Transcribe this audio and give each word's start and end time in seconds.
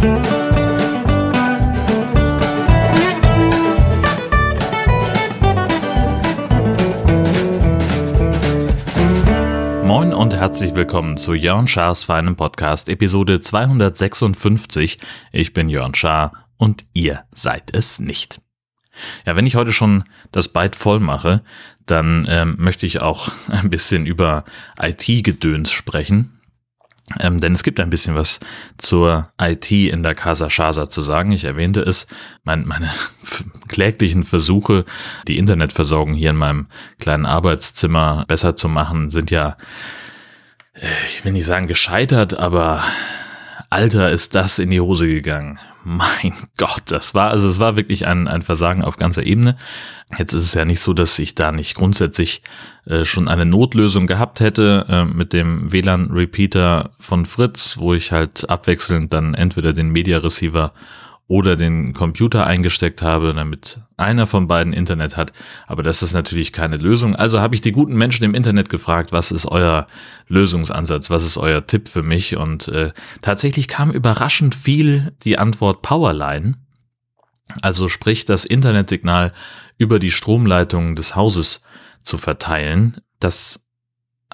Moin 0.00 0.08
und 10.14 10.34
herzlich 10.34 10.74
willkommen 10.74 11.18
zu 11.18 11.34
Jörn 11.34 11.66
Schars 11.66 12.04
feinem 12.04 12.34
Podcast, 12.34 12.88
Episode 12.88 13.40
256. 13.40 14.96
Ich 15.32 15.52
bin 15.52 15.68
Jörn 15.68 15.94
Schaar 15.94 16.32
und 16.56 16.86
ihr 16.94 17.24
seid 17.34 17.74
es 17.74 18.00
nicht. 18.00 18.40
Ja, 19.26 19.36
wenn 19.36 19.44
ich 19.44 19.56
heute 19.56 19.72
schon 19.72 20.04
das 20.32 20.48
Byte 20.48 20.76
voll 20.76 21.00
mache, 21.00 21.42
dann 21.84 22.26
ähm, 22.30 22.54
möchte 22.58 22.86
ich 22.86 23.02
auch 23.02 23.30
ein 23.48 23.68
bisschen 23.68 24.06
über 24.06 24.46
IT-Gedöns 24.80 25.70
sprechen. 25.70 26.39
Ähm, 27.18 27.40
denn 27.40 27.54
es 27.54 27.64
gibt 27.64 27.80
ein 27.80 27.90
bisschen 27.90 28.14
was 28.14 28.38
zur 28.78 29.32
IT 29.40 29.70
in 29.70 30.02
der 30.02 30.14
Casa 30.14 30.48
Shasa 30.48 30.88
zu 30.88 31.02
sagen. 31.02 31.32
Ich 31.32 31.44
erwähnte 31.44 31.80
es, 31.80 32.06
mein, 32.44 32.66
meine 32.66 32.88
kläglichen 33.68 34.22
Versuche, 34.22 34.84
die 35.26 35.38
Internetversorgung 35.38 36.14
hier 36.14 36.30
in 36.30 36.36
meinem 36.36 36.68
kleinen 37.00 37.26
Arbeitszimmer 37.26 38.24
besser 38.28 38.54
zu 38.54 38.68
machen, 38.68 39.10
sind 39.10 39.30
ja, 39.30 39.56
äh, 40.74 40.86
ich 41.08 41.24
will 41.24 41.32
nicht 41.32 41.46
sagen 41.46 41.66
gescheitert, 41.66 42.34
aber 42.34 42.84
Alter, 43.72 44.10
ist 44.10 44.34
das 44.34 44.58
in 44.58 44.70
die 44.70 44.80
Hose 44.80 45.06
gegangen. 45.06 45.60
Mein 45.84 46.34
Gott, 46.56 46.82
das 46.86 47.14
war, 47.14 47.30
also 47.30 47.48
es 47.48 47.60
war 47.60 47.76
wirklich 47.76 48.04
ein, 48.04 48.26
ein 48.26 48.42
Versagen 48.42 48.82
auf 48.82 48.96
ganzer 48.96 49.24
Ebene. 49.24 49.56
Jetzt 50.18 50.32
ist 50.32 50.42
es 50.42 50.54
ja 50.54 50.64
nicht 50.64 50.80
so, 50.80 50.92
dass 50.92 51.18
ich 51.20 51.36
da 51.36 51.52
nicht 51.52 51.76
grundsätzlich 51.76 52.42
äh, 52.84 53.04
schon 53.04 53.28
eine 53.28 53.46
Notlösung 53.46 54.08
gehabt 54.08 54.40
hätte 54.40 54.86
äh, 54.88 55.04
mit 55.04 55.32
dem 55.32 55.72
WLAN-Repeater 55.72 56.90
von 56.98 57.26
Fritz, 57.26 57.76
wo 57.78 57.94
ich 57.94 58.10
halt 58.10 58.50
abwechselnd 58.50 59.12
dann 59.12 59.34
entweder 59.34 59.72
den 59.72 59.90
Media 59.90 60.18
Receiver 60.18 60.72
oder 61.30 61.54
den 61.54 61.92
Computer 61.92 62.44
eingesteckt 62.44 63.02
habe, 63.02 63.32
damit 63.32 63.82
einer 63.96 64.26
von 64.26 64.48
beiden 64.48 64.72
Internet 64.72 65.16
hat. 65.16 65.32
Aber 65.68 65.84
das 65.84 66.02
ist 66.02 66.12
natürlich 66.12 66.52
keine 66.52 66.76
Lösung. 66.76 67.14
Also 67.14 67.38
habe 67.40 67.54
ich 67.54 67.60
die 67.60 67.70
guten 67.70 67.94
Menschen 67.94 68.24
im 68.24 68.34
Internet 68.34 68.68
gefragt, 68.68 69.12
was 69.12 69.30
ist 69.30 69.46
euer 69.46 69.86
Lösungsansatz, 70.26 71.08
was 71.08 71.24
ist 71.24 71.38
euer 71.38 71.64
Tipp 71.64 71.86
für 71.86 72.02
mich? 72.02 72.36
Und 72.36 72.66
äh, 72.66 72.90
tatsächlich 73.22 73.68
kam 73.68 73.92
überraschend 73.92 74.56
viel 74.56 75.12
die 75.22 75.38
Antwort 75.38 75.82
Powerline. 75.82 76.56
Also 77.62 77.86
sprich, 77.86 78.24
das 78.24 78.44
Internetsignal 78.44 79.32
über 79.78 80.00
die 80.00 80.10
Stromleitungen 80.10 80.96
des 80.96 81.14
Hauses 81.14 81.62
zu 82.02 82.18
verteilen. 82.18 82.96
Das 83.20 83.64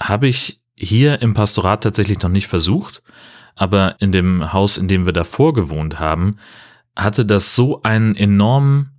habe 0.00 0.28
ich 0.28 0.62
hier 0.74 1.20
im 1.20 1.34
Pastorat 1.34 1.82
tatsächlich 1.82 2.22
noch 2.22 2.30
nicht 2.30 2.46
versucht. 2.46 3.02
Aber 3.54 3.96
in 3.98 4.12
dem 4.12 4.54
Haus, 4.54 4.78
in 4.78 4.88
dem 4.88 5.04
wir 5.04 5.12
davor 5.12 5.52
gewohnt 5.52 6.00
haben, 6.00 6.38
hatte 6.96 7.26
das 7.26 7.54
so 7.54 7.82
einen 7.82 8.16
enormen, 8.16 8.90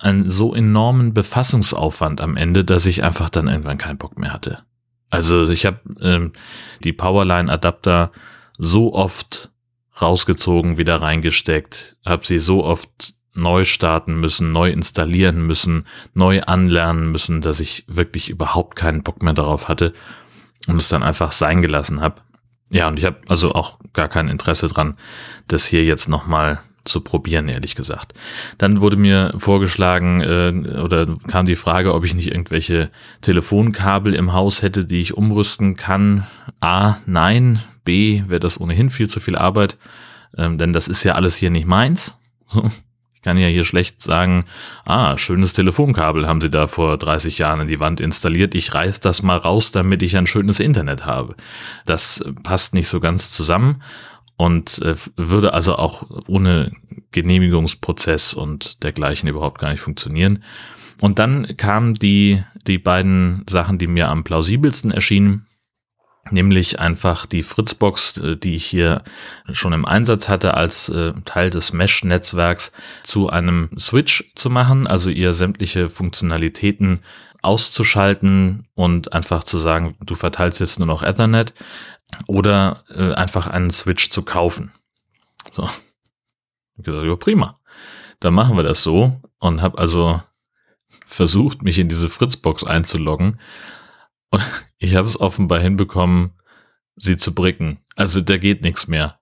einen 0.00 0.28
so 0.28 0.54
enormen 0.54 1.14
Befassungsaufwand 1.14 2.20
am 2.20 2.36
Ende, 2.36 2.64
dass 2.64 2.86
ich 2.86 3.02
einfach 3.02 3.30
dann 3.30 3.48
irgendwann 3.48 3.78
keinen 3.78 3.98
Bock 3.98 4.18
mehr 4.18 4.32
hatte. 4.32 4.62
Also 5.10 5.48
ich 5.48 5.66
habe 5.66 5.80
ähm, 6.00 6.32
die 6.84 6.92
Powerline-Adapter 6.92 8.12
so 8.58 8.94
oft 8.94 9.50
rausgezogen, 10.00 10.78
wieder 10.78 10.96
reingesteckt, 10.96 11.96
habe 12.04 12.26
sie 12.26 12.38
so 12.38 12.64
oft 12.64 13.14
neu 13.34 13.64
starten 13.64 14.20
müssen, 14.20 14.52
neu 14.52 14.70
installieren 14.70 15.46
müssen, 15.46 15.86
neu 16.14 16.40
anlernen 16.40 17.10
müssen, 17.10 17.40
dass 17.40 17.60
ich 17.60 17.84
wirklich 17.88 18.28
überhaupt 18.28 18.76
keinen 18.76 19.02
Bock 19.02 19.22
mehr 19.22 19.32
darauf 19.32 19.68
hatte 19.68 19.92
und 20.66 20.76
es 20.76 20.88
dann 20.88 21.02
einfach 21.02 21.32
sein 21.32 21.62
gelassen 21.62 22.00
habe. 22.00 22.22
Ja, 22.70 22.88
und 22.88 22.98
ich 22.98 23.04
habe 23.04 23.18
also 23.28 23.52
auch 23.52 23.78
gar 23.92 24.08
kein 24.08 24.28
Interesse 24.28 24.68
dran, 24.68 24.96
das 25.48 25.66
hier 25.66 25.84
jetzt 25.84 26.08
nochmal 26.08 26.60
zu 26.84 27.00
probieren, 27.00 27.48
ehrlich 27.48 27.74
gesagt. 27.74 28.14
Dann 28.58 28.80
wurde 28.80 28.96
mir 28.96 29.34
vorgeschlagen 29.36 30.20
äh, 30.20 30.80
oder 30.80 31.06
kam 31.28 31.46
die 31.46 31.56
Frage, 31.56 31.94
ob 31.94 32.04
ich 32.04 32.14
nicht 32.14 32.28
irgendwelche 32.28 32.90
Telefonkabel 33.20 34.14
im 34.14 34.32
Haus 34.32 34.62
hätte, 34.62 34.84
die 34.84 35.00
ich 35.00 35.16
umrüsten 35.16 35.76
kann. 35.76 36.26
A, 36.60 36.96
nein. 37.06 37.60
B, 37.84 38.22
wäre 38.28 38.40
das 38.40 38.60
ohnehin 38.60 38.90
viel 38.90 39.08
zu 39.08 39.18
viel 39.18 39.36
Arbeit, 39.36 39.76
ähm, 40.36 40.56
denn 40.56 40.72
das 40.72 40.88
ist 40.88 41.04
ja 41.04 41.14
alles 41.14 41.36
hier 41.36 41.50
nicht 41.50 41.66
meins. 41.66 42.16
Ich 43.14 43.24
kann 43.24 43.38
ja 43.38 43.46
hier 43.46 43.64
schlecht 43.64 44.02
sagen, 44.02 44.46
ah, 44.84 45.16
schönes 45.16 45.52
Telefonkabel 45.52 46.26
haben 46.26 46.40
sie 46.40 46.50
da 46.50 46.66
vor 46.66 46.98
30 46.98 47.38
Jahren 47.38 47.60
in 47.60 47.68
die 47.68 47.78
Wand 47.78 48.00
installiert. 48.00 48.52
Ich 48.56 48.74
reiß 48.74 48.98
das 48.98 49.22
mal 49.22 49.36
raus, 49.36 49.70
damit 49.70 50.02
ich 50.02 50.16
ein 50.16 50.26
schönes 50.26 50.58
Internet 50.58 51.06
habe. 51.06 51.36
Das 51.86 52.24
passt 52.42 52.74
nicht 52.74 52.88
so 52.88 52.98
ganz 52.98 53.30
zusammen 53.30 53.80
und 54.36 54.80
äh, 54.82 54.94
würde 55.16 55.52
also 55.52 55.76
auch 55.76 56.24
ohne 56.26 56.72
Genehmigungsprozess 57.12 58.34
und 58.34 58.82
dergleichen 58.82 59.28
überhaupt 59.28 59.60
gar 59.60 59.70
nicht 59.70 59.80
funktionieren. 59.80 60.42
Und 61.00 61.18
dann 61.18 61.56
kamen 61.56 61.94
die, 61.94 62.42
die 62.66 62.78
beiden 62.78 63.44
Sachen, 63.48 63.78
die 63.78 63.88
mir 63.88 64.08
am 64.08 64.24
plausibelsten 64.24 64.92
erschienen, 64.92 65.46
nämlich 66.30 66.78
einfach 66.78 67.26
die 67.26 67.42
Fritzbox, 67.42 68.18
äh, 68.18 68.36
die 68.36 68.54
ich 68.54 68.66
hier 68.66 69.02
schon 69.52 69.72
im 69.72 69.84
Einsatz 69.84 70.28
hatte, 70.28 70.54
als 70.54 70.88
äh, 70.88 71.12
Teil 71.24 71.50
des 71.50 71.72
Mesh-Netzwerks 71.72 72.72
zu 73.02 73.28
einem 73.30 73.70
Switch 73.78 74.30
zu 74.34 74.50
machen, 74.50 74.86
also 74.86 75.10
ihr 75.10 75.32
sämtliche 75.32 75.88
Funktionalitäten 75.88 77.00
auszuschalten 77.42 78.68
und 78.74 79.12
einfach 79.12 79.44
zu 79.44 79.58
sagen, 79.58 79.96
du 80.00 80.14
verteilst 80.14 80.60
jetzt 80.60 80.78
nur 80.78 80.86
noch 80.86 81.02
Ethernet 81.02 81.52
oder 82.26 82.84
äh, 82.88 83.12
einfach 83.14 83.48
einen 83.48 83.70
Switch 83.70 84.10
zu 84.10 84.22
kaufen. 84.22 84.72
So. 85.50 85.68
Ich 86.76 86.84
gesagt, 86.84 87.04
ja, 87.04 87.16
prima. 87.16 87.60
Dann 88.20 88.34
machen 88.34 88.56
wir 88.56 88.62
das 88.62 88.82
so 88.82 89.20
und 89.38 89.60
habe 89.60 89.78
also 89.78 90.22
versucht, 91.06 91.62
mich 91.62 91.78
in 91.78 91.88
diese 91.88 92.08
Fritzbox 92.08 92.64
einzuloggen. 92.64 93.40
Und 94.30 94.42
ich 94.78 94.94
habe 94.94 95.08
es 95.08 95.18
offenbar 95.18 95.58
hinbekommen, 95.58 96.32
sie 96.96 97.16
zu 97.16 97.34
bricken. 97.34 97.80
Also 97.96 98.20
da 98.20 98.38
geht 98.38 98.62
nichts 98.62 98.88
mehr. 98.88 99.20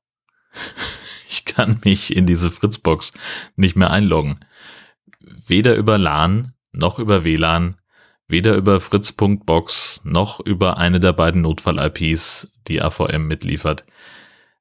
Ich 1.32 1.44
kann 1.44 1.78
mich 1.84 2.16
in 2.16 2.26
diese 2.26 2.50
Fritzbox 2.50 3.12
nicht 3.54 3.76
mehr 3.76 3.92
einloggen. 3.92 4.40
Weder 5.20 5.76
über 5.76 5.96
LAN 5.96 6.54
noch 6.72 6.98
über 6.98 7.22
WLAN 7.22 7.79
weder 8.30 8.54
über 8.54 8.80
fritz.box 8.80 10.02
noch 10.04 10.40
über 10.40 10.78
eine 10.78 11.00
der 11.00 11.12
beiden 11.12 11.42
Notfall-IPs, 11.42 12.52
die 12.68 12.80
AVM 12.80 13.26
mitliefert. 13.26 13.84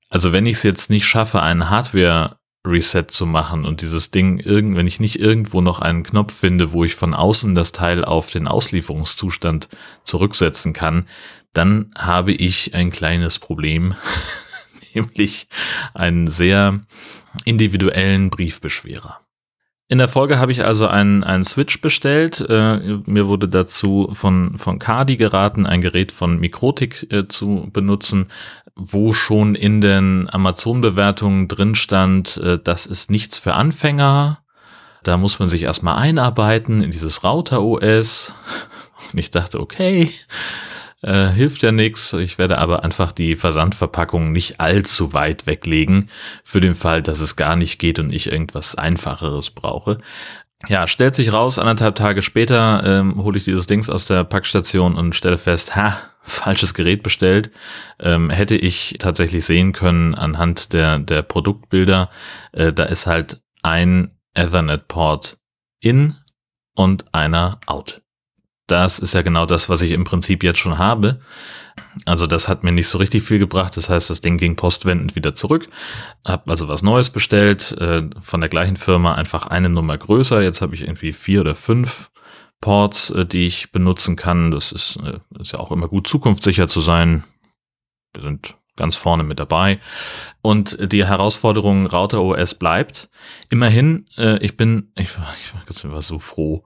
Also 0.09 0.31
wenn 0.31 0.45
ich 0.45 0.57
es 0.57 0.63
jetzt 0.63 0.89
nicht 0.89 1.05
schaffe, 1.05 1.41
einen 1.41 1.69
Hardware-Reset 1.69 3.05
zu 3.07 3.25
machen 3.25 3.65
und 3.65 3.81
dieses 3.81 4.11
Ding, 4.11 4.43
wenn 4.43 4.87
ich 4.87 4.99
nicht 4.99 5.19
irgendwo 5.19 5.61
noch 5.61 5.79
einen 5.79 6.03
Knopf 6.03 6.33
finde, 6.33 6.73
wo 6.73 6.83
ich 6.83 6.95
von 6.95 7.13
außen 7.13 7.53
das 7.53 7.71
Teil 7.71 8.03
auf 8.03 8.31
den 8.31 8.47
Auslieferungszustand 8.47 9.69
zurücksetzen 10.03 10.73
kann, 10.73 11.07
dann 11.53 11.91
habe 11.97 12.31
ich 12.31 12.73
ein 12.73 12.91
kleines 12.91 13.39
Problem, 13.39 13.93
nämlich 14.93 15.47
einen 15.93 16.27
sehr 16.27 16.81
individuellen 17.45 18.31
Briefbeschwerer. 18.31 19.19
In 19.91 19.97
der 19.97 20.07
Folge 20.07 20.37
habe 20.37 20.51
ich 20.51 20.63
also 20.63 20.87
einen, 20.87 21.23
einen 21.23 21.43
Switch 21.43 21.81
bestellt. 21.81 22.45
Äh, 22.47 22.99
mir 23.07 23.27
wurde 23.27 23.47
dazu 23.49 24.09
von, 24.13 24.55
von 24.59 24.77
Cardi 24.77 25.17
geraten, 25.17 25.65
ein 25.65 25.81
Gerät 25.81 26.11
von 26.11 26.39
Mikrotik 26.39 27.11
äh, 27.11 27.27
zu 27.27 27.71
benutzen, 27.73 28.27
wo 28.75 29.13
schon 29.13 29.55
in 29.55 29.81
den 29.81 30.29
Amazon-Bewertungen 30.29 31.47
drin 31.47 31.73
stand, 31.73 32.37
äh, 32.37 32.59
das 32.63 32.85
ist 32.85 33.09
nichts 33.09 33.39
für 33.39 33.55
Anfänger. 33.55 34.43
Da 35.01 35.17
muss 35.17 35.39
man 35.39 35.47
sich 35.47 35.63
erstmal 35.63 35.97
einarbeiten 35.97 36.83
in 36.83 36.91
dieses 36.91 37.23
Router-OS. 37.23 38.35
Und 39.11 39.19
ich 39.19 39.31
dachte, 39.31 39.59
okay, 39.59 40.11
äh, 41.01 41.29
hilft 41.29 41.63
ja 41.63 41.71
nichts. 41.71 42.13
Ich 42.13 42.37
werde 42.37 42.57
aber 42.57 42.83
einfach 42.83 43.11
die 43.11 43.35
Versandverpackung 43.35 44.31
nicht 44.31 44.59
allzu 44.59 45.13
weit 45.13 45.45
weglegen, 45.45 46.09
für 46.43 46.59
den 46.59 46.75
Fall, 46.75 47.01
dass 47.01 47.19
es 47.19 47.35
gar 47.35 47.55
nicht 47.55 47.79
geht 47.79 47.99
und 47.99 48.11
ich 48.11 48.31
irgendwas 48.31 48.75
Einfacheres 48.75 49.51
brauche. 49.51 49.99
Ja, 50.67 50.87
stellt 50.87 51.15
sich 51.15 51.31
raus, 51.31 51.57
anderthalb 51.57 51.95
Tage 51.95 52.21
später 52.21 52.83
ähm, 52.85 53.23
hole 53.23 53.37
ich 53.37 53.45
dieses 53.45 53.65
Dings 53.65 53.89
aus 53.89 54.07
der 54.07 54.25
Packstation 54.25 54.95
und 54.95 55.15
stelle 55.15 55.37
fest, 55.37 55.77
ha, 55.77 55.97
falsches 56.21 56.73
Gerät 56.73 57.01
bestellt. 57.01 57.49
Ähm, 57.99 58.29
hätte 58.29 58.57
ich 58.57 58.97
tatsächlich 58.99 59.45
sehen 59.45 59.71
können 59.71 60.15
anhand 60.15 60.73
der, 60.73 60.99
der 60.99 61.21
Produktbilder, 61.21 62.09
äh, 62.51 62.73
da 62.73 62.83
ist 62.83 63.07
halt 63.07 63.41
ein 63.63 64.13
Ethernet-Port 64.33 65.37
in 65.79 66.15
und 66.75 67.13
einer 67.13 67.59
out 67.65 68.01
das 68.71 68.99
ist 68.99 69.13
ja 69.13 69.21
genau 69.21 69.45
das, 69.45 69.69
was 69.69 69.81
ich 69.81 69.91
im 69.91 70.03
Prinzip 70.03 70.43
jetzt 70.43 70.59
schon 70.59 70.77
habe. 70.77 71.19
Also 72.05 72.27
das 72.27 72.47
hat 72.47 72.63
mir 72.63 72.71
nicht 72.71 72.87
so 72.87 72.97
richtig 72.97 73.23
viel 73.23 73.39
gebracht. 73.39 73.77
Das 73.77 73.89
heißt, 73.89 74.09
das 74.09 74.21
Ding 74.21 74.37
ging 74.37 74.55
postwendend 74.55 75.15
wieder 75.15 75.35
zurück. 75.35 75.69
Hab 76.25 76.49
also 76.49 76.67
was 76.67 76.81
Neues 76.81 77.09
bestellt, 77.09 77.71
äh, 77.79 78.03
von 78.19 78.41
der 78.41 78.49
gleichen 78.49 78.75
Firma 78.75 79.15
einfach 79.15 79.47
eine 79.47 79.69
Nummer 79.69 79.97
größer. 79.97 80.41
Jetzt 80.41 80.61
habe 80.61 80.75
ich 80.75 80.81
irgendwie 80.81 81.13
vier 81.13 81.41
oder 81.41 81.55
fünf 81.55 82.11
Ports, 82.61 83.09
äh, 83.11 83.25
die 83.25 83.45
ich 83.45 83.71
benutzen 83.71 84.15
kann. 84.15 84.51
Das 84.51 84.71
ist, 84.71 84.97
äh, 84.97 85.19
ist 85.39 85.53
ja 85.53 85.59
auch 85.59 85.71
immer 85.71 85.87
gut, 85.87 86.07
zukunftssicher 86.07 86.67
zu 86.67 86.81
sein. 86.81 87.23
Wir 88.13 88.23
sind 88.23 88.55
ganz 88.79 88.95
vorne 88.95 89.23
mit 89.23 89.39
dabei. 89.39 89.79
Und 90.41 90.91
die 90.91 91.05
Herausforderung 91.05 91.85
Router 91.85 92.21
OS 92.21 92.55
bleibt. 92.55 93.09
Immerhin, 93.49 94.07
äh, 94.17 94.39
ich 94.39 94.57
bin, 94.57 94.91
ich, 94.95 95.09
ich 95.09 95.91
war 95.91 96.01
so 96.01 96.17
froh. 96.17 96.65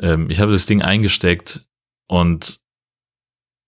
Ähm, 0.00 0.28
ich 0.30 0.40
habe 0.40 0.50
das 0.50 0.66
Ding 0.66 0.82
eingesteckt 0.82 1.68
und 2.08 2.60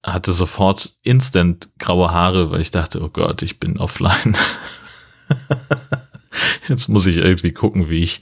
hatte 0.04 0.32
sofort 0.32 0.96
instant 1.02 1.70
graue 1.78 2.10
Haare, 2.10 2.50
weil 2.50 2.60
ich 2.60 2.72
dachte, 2.72 3.00
oh 3.00 3.08
Gott, 3.08 3.42
ich 3.42 3.60
bin 3.60 3.78
offline. 3.78 4.36
Jetzt 6.68 6.88
muss 6.88 7.06
ich 7.06 7.18
irgendwie 7.18 7.52
gucken, 7.52 7.88
wie 7.90 8.02
ich, 8.02 8.20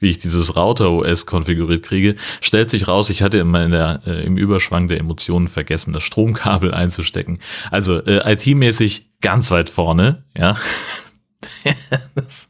wie 0.00 0.10
ich 0.10 0.18
dieses 0.18 0.56
Router-OS 0.56 1.26
konfiguriert 1.26 1.84
kriege. 1.84 2.16
Stellt 2.40 2.70
sich 2.70 2.88
raus, 2.88 3.10
ich 3.10 3.22
hatte 3.22 3.38
immer 3.38 3.64
in 3.64 3.70
der, 3.70 4.02
äh, 4.06 4.24
im 4.24 4.36
Überschwang 4.36 4.88
der 4.88 4.98
Emotionen 4.98 5.48
vergessen, 5.48 5.92
das 5.92 6.04
Stromkabel 6.04 6.74
einzustecken. 6.74 7.38
Also 7.70 7.98
äh, 8.04 8.32
IT-mäßig 8.32 9.06
ganz 9.20 9.50
weit 9.50 9.70
vorne, 9.70 10.24
ja. 10.36 10.56
das 12.14 12.48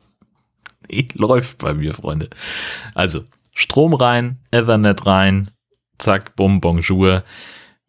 läuft 1.14 1.58
bei 1.58 1.74
mir, 1.74 1.94
Freunde. 1.94 2.30
Also, 2.94 3.24
Strom 3.54 3.94
rein, 3.94 4.38
Ethernet 4.50 5.06
rein, 5.06 5.50
zack, 5.98 6.36
bum, 6.36 6.60
bonjour. 6.60 7.22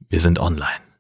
Wir 0.10 0.20
sind 0.20 0.40
online 0.40 0.93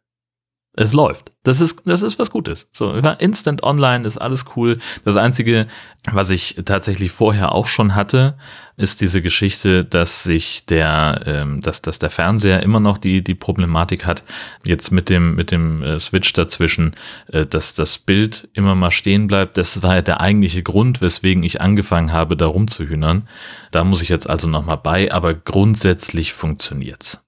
es 0.76 0.92
läuft. 0.92 1.34
Das 1.44 1.62
ist, 1.62 1.84
das 1.86 2.02
ist 2.02 2.18
was 2.18 2.32
Gutes. 2.32 2.68
So, 2.74 2.92
instant 2.94 3.62
online 3.62 4.08
ist 4.08 4.18
alles 4.18 4.46
cool. 4.56 4.80
Das 5.06 5.18
einzige, 5.18 5.68
was 6.12 6.32
ich 6.32 6.62
tatsächlich 6.66 7.12
vorher 7.12 7.52
auch 7.52 7.68
schon 7.68 7.94
hatte, 7.94 8.36
ist 8.76 9.02
diese 9.02 9.22
Geschichte, 9.22 9.86
dass 9.86 10.24
sich 10.24 10.66
der, 10.66 11.22
ähm, 11.28 11.62
dass, 11.62 11.84
dass 11.84 12.00
der 12.00 12.10
Fernseher 12.10 12.64
immer 12.64 12.80
noch 12.80 12.98
die, 12.98 13.24
die 13.24 13.36
Problematik 13.36 14.08
hat, 14.08 14.24
jetzt 14.64 14.92
mit 14.92 15.10
dem, 15.10 15.36
mit 15.36 15.52
dem 15.52 15.84
äh, 15.84 16.00
Switch 16.00 16.34
dazwischen, 16.34 16.96
äh, 17.28 17.46
dass 17.46 17.76
das 17.76 18.00
Bild 18.00 18.50
immer 18.54 18.74
mal 18.74 18.90
stehen 18.90 19.28
bleibt. 19.28 19.58
Das 19.58 19.84
war 19.84 19.96
ja 19.96 20.02
der 20.02 20.22
eigentliche 20.22 20.64
Grund, 20.64 21.02
weswegen 21.02 21.44
ich 21.44 21.62
angefangen 21.62 22.12
habe, 22.12 22.36
da 22.36 22.48
rumzuhühnern. 22.48 23.28
Da 23.70 23.84
muss 23.84 24.02
ich 24.02 24.10
jetzt 24.10 24.28
also 24.28 24.50
nochmal 24.50 24.78
bei, 24.78 25.12
aber 25.12 25.36
grundsätzlich 25.36 26.34
funktioniert's. 26.34 27.24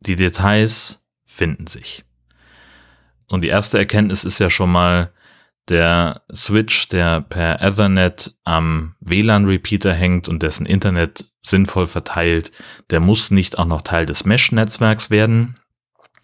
Die 0.00 0.16
Details 0.16 1.02
finden 1.26 1.66
sich. 1.66 2.05
Und 3.28 3.42
die 3.42 3.48
erste 3.48 3.78
Erkenntnis 3.78 4.24
ist 4.24 4.38
ja 4.38 4.50
schon 4.50 4.70
mal, 4.70 5.12
der 5.68 6.22
Switch, 6.32 6.88
der 6.88 7.20
per 7.20 7.60
Ethernet 7.60 8.36
am 8.44 8.94
WLAN-Repeater 9.00 9.92
hängt 9.92 10.28
und 10.28 10.42
dessen 10.42 10.66
Internet 10.66 11.30
sinnvoll 11.42 11.86
verteilt, 11.86 12.52
der 12.90 13.00
muss 13.00 13.30
nicht 13.30 13.58
auch 13.58 13.64
noch 13.64 13.82
Teil 13.82 14.06
des 14.06 14.24
Mesh-Netzwerks 14.24 15.10
werden. 15.10 15.58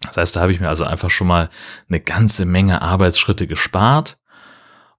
Das 0.01 0.17
heißt, 0.17 0.35
da 0.35 0.41
habe 0.41 0.51
ich 0.51 0.59
mir 0.59 0.69
also 0.69 0.83
einfach 0.83 1.09
schon 1.09 1.27
mal 1.27 1.49
eine 1.89 1.99
ganze 1.99 2.45
Menge 2.45 2.81
Arbeitsschritte 2.81 3.47
gespart. 3.47 4.17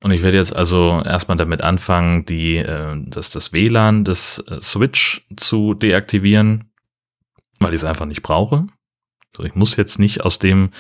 Und 0.00 0.10
ich 0.10 0.22
werde 0.22 0.36
jetzt 0.36 0.54
also 0.54 1.02
erstmal 1.02 1.36
damit 1.36 1.62
anfangen, 1.62 2.26
die, 2.26 2.56
äh, 2.56 2.96
das, 3.06 3.30
das 3.30 3.52
WLAN 3.52 4.04
des 4.04 4.38
äh, 4.40 4.60
Switch 4.60 5.26
zu 5.36 5.72
deaktivieren, 5.74 6.70
weil 7.60 7.70
ich 7.70 7.76
es 7.80 7.84
einfach 7.84 8.06
nicht 8.06 8.22
brauche. 8.22 8.66
So, 9.36 9.42
ich 9.42 9.54
muss 9.54 9.76
jetzt 9.76 9.98
nicht 9.98 10.20
aus 10.20 10.38
dem 10.38 10.70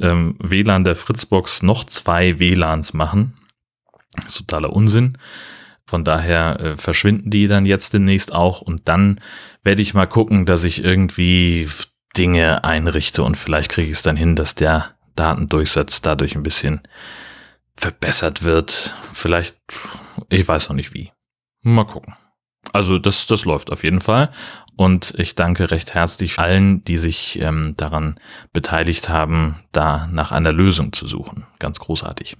ähm, 0.00 0.36
WLAN 0.38 0.84
der 0.84 0.96
Fritzbox 0.96 1.62
noch 1.62 1.84
zwei 1.84 2.38
WLANs 2.38 2.92
machen. 2.92 3.34
Das 4.16 4.26
ist 4.26 4.38
totaler 4.38 4.72
Unsinn. 4.72 5.18
Von 5.86 6.04
daher 6.04 6.60
äh, 6.60 6.76
verschwinden 6.76 7.30
die 7.30 7.46
dann 7.46 7.66
jetzt 7.66 7.92
demnächst 7.92 8.32
auch 8.32 8.60
und 8.60 8.88
dann 8.88 9.20
werde 9.62 9.82
ich 9.82 9.94
mal 9.94 10.06
gucken, 10.06 10.46
dass 10.46 10.64
ich 10.64 10.82
irgendwie 10.82 11.68
Dinge 12.16 12.64
einrichte 12.64 13.22
und 13.22 13.36
vielleicht 13.36 13.70
kriege 13.70 13.88
ich 13.88 13.94
es 13.94 14.02
dann 14.02 14.16
hin, 14.16 14.36
dass 14.36 14.54
der 14.54 14.94
Datendurchsatz 15.16 16.00
dadurch 16.00 16.36
ein 16.36 16.42
bisschen 16.42 16.80
verbessert 17.76 18.42
wird. 18.42 18.94
Vielleicht, 19.12 19.58
ich 20.28 20.46
weiß 20.46 20.68
noch 20.68 20.76
nicht 20.76 20.94
wie. 20.94 21.12
Mal 21.62 21.84
gucken. 21.84 22.14
Also 22.72 22.98
das, 22.98 23.26
das 23.26 23.44
läuft 23.44 23.70
auf 23.70 23.84
jeden 23.84 24.00
Fall. 24.00 24.30
Und 24.76 25.14
ich 25.18 25.36
danke 25.36 25.70
recht 25.70 25.94
herzlich 25.94 26.38
allen, 26.38 26.82
die 26.84 26.96
sich 26.96 27.40
ähm, 27.42 27.74
daran 27.76 28.16
beteiligt 28.52 29.08
haben, 29.08 29.60
da 29.72 30.08
nach 30.10 30.32
einer 30.32 30.52
Lösung 30.52 30.92
zu 30.92 31.06
suchen. 31.06 31.44
Ganz 31.60 31.78
großartig. 31.78 32.36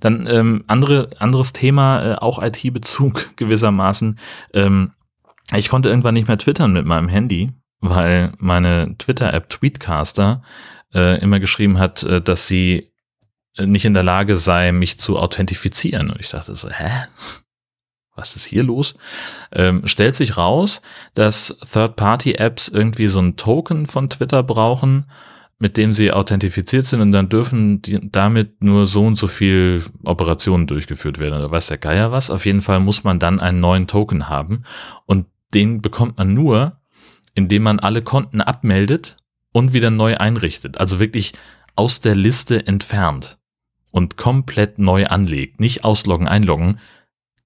Dann 0.00 0.26
ähm, 0.26 0.64
andere, 0.66 1.10
anderes 1.18 1.52
Thema, 1.52 2.12
äh, 2.12 2.14
auch 2.16 2.42
IT-Bezug 2.42 3.30
gewissermaßen. 3.36 4.18
Ähm, 4.54 4.92
ich 5.54 5.68
konnte 5.68 5.90
irgendwann 5.90 6.14
nicht 6.14 6.28
mehr 6.28 6.38
twittern 6.38 6.72
mit 6.72 6.86
meinem 6.86 7.08
Handy, 7.08 7.52
weil 7.80 8.32
meine 8.38 8.96
Twitter-App 8.96 9.50
Tweetcaster 9.50 10.42
äh, 10.94 11.20
immer 11.20 11.40
geschrieben 11.40 11.78
hat, 11.78 12.02
äh, 12.02 12.22
dass 12.22 12.48
sie 12.48 12.90
nicht 13.58 13.84
in 13.84 13.92
der 13.92 14.04
Lage 14.04 14.38
sei, 14.38 14.72
mich 14.72 14.98
zu 14.98 15.18
authentifizieren. 15.18 16.10
Und 16.10 16.20
ich 16.20 16.30
dachte 16.30 16.54
so, 16.54 16.70
hä? 16.70 17.04
Was 18.14 18.36
ist 18.36 18.44
hier 18.44 18.62
los? 18.62 18.94
Ähm, 19.52 19.86
stellt 19.86 20.16
sich 20.16 20.36
raus, 20.36 20.82
dass 21.14 21.58
Third-Party-Apps 21.72 22.68
irgendwie 22.68 23.08
so 23.08 23.20
ein 23.20 23.36
Token 23.36 23.86
von 23.86 24.10
Twitter 24.10 24.42
brauchen, 24.42 25.06
mit 25.58 25.76
dem 25.76 25.94
sie 25.94 26.12
authentifiziert 26.12 26.84
sind 26.84 27.00
und 27.00 27.12
dann 27.12 27.28
dürfen 27.28 27.82
die 27.82 28.00
damit 28.10 28.64
nur 28.64 28.86
so 28.86 29.04
und 29.04 29.16
so 29.16 29.28
viel 29.28 29.82
Operationen 30.02 30.66
durchgeführt 30.66 31.18
werden. 31.18 31.38
Oder 31.38 31.50
weiß 31.50 31.68
der 31.68 31.78
Geier 31.78 32.10
was? 32.10 32.30
Auf 32.30 32.46
jeden 32.46 32.62
Fall 32.62 32.80
muss 32.80 33.04
man 33.04 33.20
dann 33.20 33.40
einen 33.40 33.60
neuen 33.60 33.86
Token 33.86 34.28
haben 34.28 34.64
und 35.06 35.26
den 35.54 35.80
bekommt 35.80 36.18
man 36.18 36.34
nur, 36.34 36.80
indem 37.34 37.62
man 37.62 37.78
alle 37.78 38.02
Konten 38.02 38.40
abmeldet 38.40 39.16
und 39.52 39.72
wieder 39.72 39.90
neu 39.90 40.16
einrichtet. 40.16 40.78
Also 40.78 40.98
wirklich 40.98 41.32
aus 41.76 42.00
der 42.00 42.16
Liste 42.16 42.66
entfernt 42.66 43.38
und 43.92 44.16
komplett 44.16 44.78
neu 44.78 45.06
anlegt. 45.06 45.60
Nicht 45.60 45.84
ausloggen, 45.84 46.26
einloggen, 46.26 46.80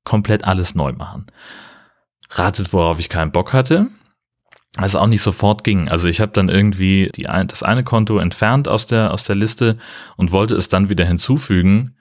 komplett 0.06 0.44
alles 0.44 0.74
neu 0.74 0.94
machen. 0.94 1.26
Ratet, 2.30 2.72
worauf 2.72 2.98
ich 2.98 3.10
keinen 3.10 3.32
Bock 3.32 3.52
hatte. 3.52 3.88
Also 4.76 4.98
auch 4.98 5.06
nicht 5.06 5.22
sofort 5.22 5.64
ging. 5.64 5.88
Also 5.88 6.08
ich 6.08 6.20
habe 6.20 6.32
dann 6.32 6.48
irgendwie 6.48 7.10
die, 7.14 7.22
das 7.22 7.62
eine 7.62 7.84
Konto 7.84 8.18
entfernt 8.18 8.68
aus 8.68 8.86
der, 8.86 9.12
aus 9.12 9.24
der 9.24 9.36
Liste 9.36 9.76
und 10.16 10.32
wollte 10.32 10.54
es 10.54 10.68
dann 10.68 10.88
wieder 10.88 11.04
hinzufügen. 11.04 11.96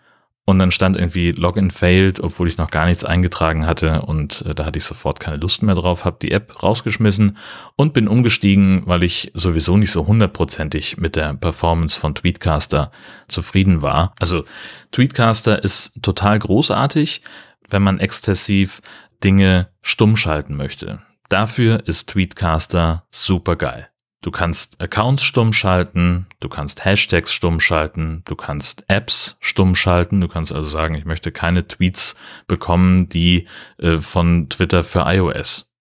Und 0.48 0.60
dann 0.60 0.70
stand 0.70 0.96
irgendwie 0.96 1.32
Login 1.32 1.72
failed, 1.72 2.20
obwohl 2.20 2.48
ich 2.48 2.60
noch 2.60 2.70
gar 2.70 2.86
nichts 2.86 3.04
eingetragen 3.04 3.66
hatte. 3.66 4.04
Und 4.04 4.44
äh, 4.46 4.54
da 4.54 4.66
hatte 4.66 4.78
ich 4.78 4.84
sofort 4.84 5.20
keine 5.20 5.38
Lust 5.38 5.64
mehr 5.64 5.74
drauf, 5.74 6.06
habe 6.06 6.18
die 6.22 6.32
App 6.32 6.62
rausgeschmissen 6.62 7.38
und 7.76 7.94
bin 7.94 8.08
umgestiegen, 8.08 8.84
weil 8.86 9.02
ich 9.04 9.32
sowieso 9.34 9.78
nicht 9.78 9.92
so 9.92 10.06
hundertprozentig 10.06 10.98
mit 10.98 11.16
der 11.16 11.34
Performance 11.34 12.00
von 12.00 12.14
Tweetcaster 12.14 12.92
zufrieden 13.28 13.82
war. 13.82 14.14
Also 14.20 14.44
Tweetcaster 14.92 15.64
ist 15.64 15.94
total 16.04 16.38
großartig 16.38 17.24
wenn 17.70 17.84
man 17.84 18.00
exzessiv 18.00 18.82
Dinge 19.24 19.70
stumm 19.82 20.18
schalten 20.18 20.56
möchte. 20.56 21.02
Dafür 21.30 21.88
ist 21.88 22.10
Tweetcaster 22.10 23.06
super 23.10 23.56
geil. 23.56 23.90
Du 24.22 24.32
kannst 24.32 24.82
Accounts 24.82 25.24
stumm 25.24 25.54
schalten, 25.54 26.26
du 26.40 26.50
kannst 26.50 26.84
Hashtags 26.84 27.32
stumm 27.32 27.60
schalten, 27.60 28.24
du 28.26 28.36
kannst 28.36 28.84
Apps 28.88 29.38
stumm 29.40 29.76
schalten, 29.76 30.20
du 30.20 30.28
kannst 30.28 30.52
also 30.52 30.68
sagen, 30.68 30.96
ich 30.96 31.06
möchte 31.06 31.32
keine 31.32 31.68
Tweets 31.68 32.16
bekommen, 32.48 33.08
die 33.08 33.48
äh, 33.78 33.98
von 33.98 34.50
Twitter 34.50 34.84
für 34.84 35.02
iOS 35.06 35.72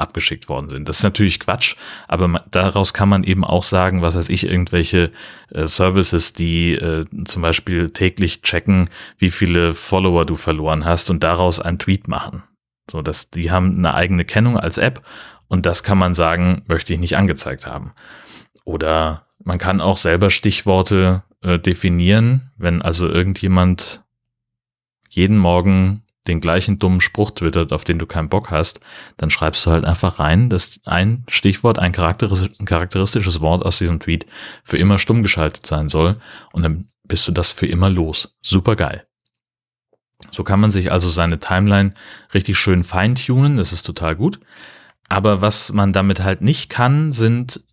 abgeschickt 0.00 0.48
worden 0.48 0.68
sind. 0.68 0.88
Das 0.88 0.98
ist 0.98 1.04
natürlich 1.04 1.40
Quatsch, 1.40 1.76
aber 2.08 2.44
daraus 2.50 2.94
kann 2.94 3.08
man 3.08 3.24
eben 3.24 3.44
auch 3.44 3.64
sagen, 3.64 4.02
was 4.02 4.16
weiß 4.16 4.28
ich, 4.28 4.46
irgendwelche 4.46 5.10
äh, 5.50 5.66
Services, 5.66 6.32
die 6.32 6.72
äh, 6.72 7.04
zum 7.24 7.42
Beispiel 7.42 7.90
täglich 7.90 8.42
checken, 8.42 8.88
wie 9.18 9.30
viele 9.30 9.74
Follower 9.74 10.24
du 10.24 10.34
verloren 10.34 10.84
hast 10.84 11.10
und 11.10 11.22
daraus 11.22 11.60
einen 11.60 11.78
Tweet 11.78 12.08
machen. 12.08 12.42
So, 12.90 13.02
dass 13.02 13.30
die 13.30 13.50
haben 13.50 13.78
eine 13.78 13.94
eigene 13.94 14.24
Kennung 14.24 14.58
als 14.58 14.78
App 14.78 15.02
und 15.48 15.66
das 15.66 15.82
kann 15.82 15.98
man 15.98 16.14
sagen, 16.14 16.62
möchte 16.68 16.92
ich 16.92 16.98
nicht 16.98 17.16
angezeigt 17.16 17.66
haben. 17.66 17.92
Oder 18.64 19.26
man 19.42 19.58
kann 19.58 19.80
auch 19.80 19.96
selber 19.96 20.30
Stichworte 20.30 21.22
äh, 21.42 21.58
definieren, 21.58 22.50
wenn 22.56 22.82
also 22.82 23.08
irgendjemand 23.08 24.04
jeden 25.08 25.38
Morgen 25.38 26.04
den 26.28 26.40
gleichen 26.40 26.78
dummen 26.78 27.00
Spruch 27.00 27.30
twittert, 27.30 27.72
auf 27.72 27.84
den 27.84 27.98
du 27.98 28.06
keinen 28.06 28.28
Bock 28.28 28.50
hast, 28.50 28.80
dann 29.16 29.30
schreibst 29.30 29.64
du 29.64 29.70
halt 29.70 29.84
einfach 29.84 30.18
rein, 30.18 30.50
dass 30.50 30.80
ein 30.84 31.24
Stichwort, 31.28 31.78
ein 31.78 31.92
charakteristisches 31.92 33.40
Wort 33.40 33.64
aus 33.64 33.78
diesem 33.78 34.00
Tweet 34.00 34.26
für 34.62 34.78
immer 34.78 34.98
stumm 34.98 35.22
geschaltet 35.22 35.66
sein 35.66 35.88
soll 35.88 36.16
und 36.52 36.62
dann 36.62 36.88
bist 37.04 37.26
du 37.26 37.32
das 37.32 37.50
für 37.50 37.66
immer 37.66 37.90
los. 37.90 38.36
Super 38.42 38.76
geil. 38.76 39.06
So 40.30 40.44
kann 40.44 40.60
man 40.60 40.70
sich 40.70 40.92
also 40.92 41.08
seine 41.08 41.40
Timeline 41.40 41.94
richtig 42.34 42.58
schön 42.58 42.84
feintunen, 42.84 43.56
das 43.56 43.72
ist 43.72 43.84
total 43.84 44.14
gut. 44.14 44.38
Aber 45.08 45.40
was 45.40 45.72
man 45.72 45.92
damit 45.92 46.22
halt 46.22 46.42
nicht 46.42 46.70
kann, 46.70 47.12
sind 47.12 47.64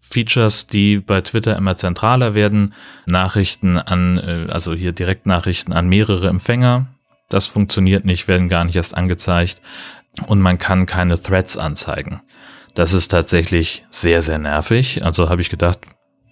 Features, 0.00 0.66
die 0.66 0.98
bei 0.98 1.20
Twitter 1.22 1.56
immer 1.56 1.76
zentraler 1.76 2.34
werden. 2.34 2.74
Nachrichten 3.06 3.78
an, 3.78 4.18
äh, 4.18 4.46
also 4.50 4.74
hier 4.74 4.92
Direktnachrichten 4.92 5.72
an 5.72 5.88
mehrere 5.88 6.28
Empfänger, 6.28 6.86
das 7.32 7.46
funktioniert 7.46 8.04
nicht, 8.04 8.28
werden 8.28 8.48
gar 8.48 8.64
nicht 8.64 8.76
erst 8.76 8.96
angezeigt 8.96 9.62
und 10.26 10.40
man 10.40 10.58
kann 10.58 10.86
keine 10.86 11.20
Threads 11.20 11.56
anzeigen. 11.56 12.20
Das 12.74 12.92
ist 12.92 13.08
tatsächlich 13.08 13.84
sehr, 13.90 14.22
sehr 14.22 14.38
nervig. 14.38 15.04
Also 15.04 15.28
habe 15.28 15.42
ich 15.42 15.50
gedacht, 15.50 15.78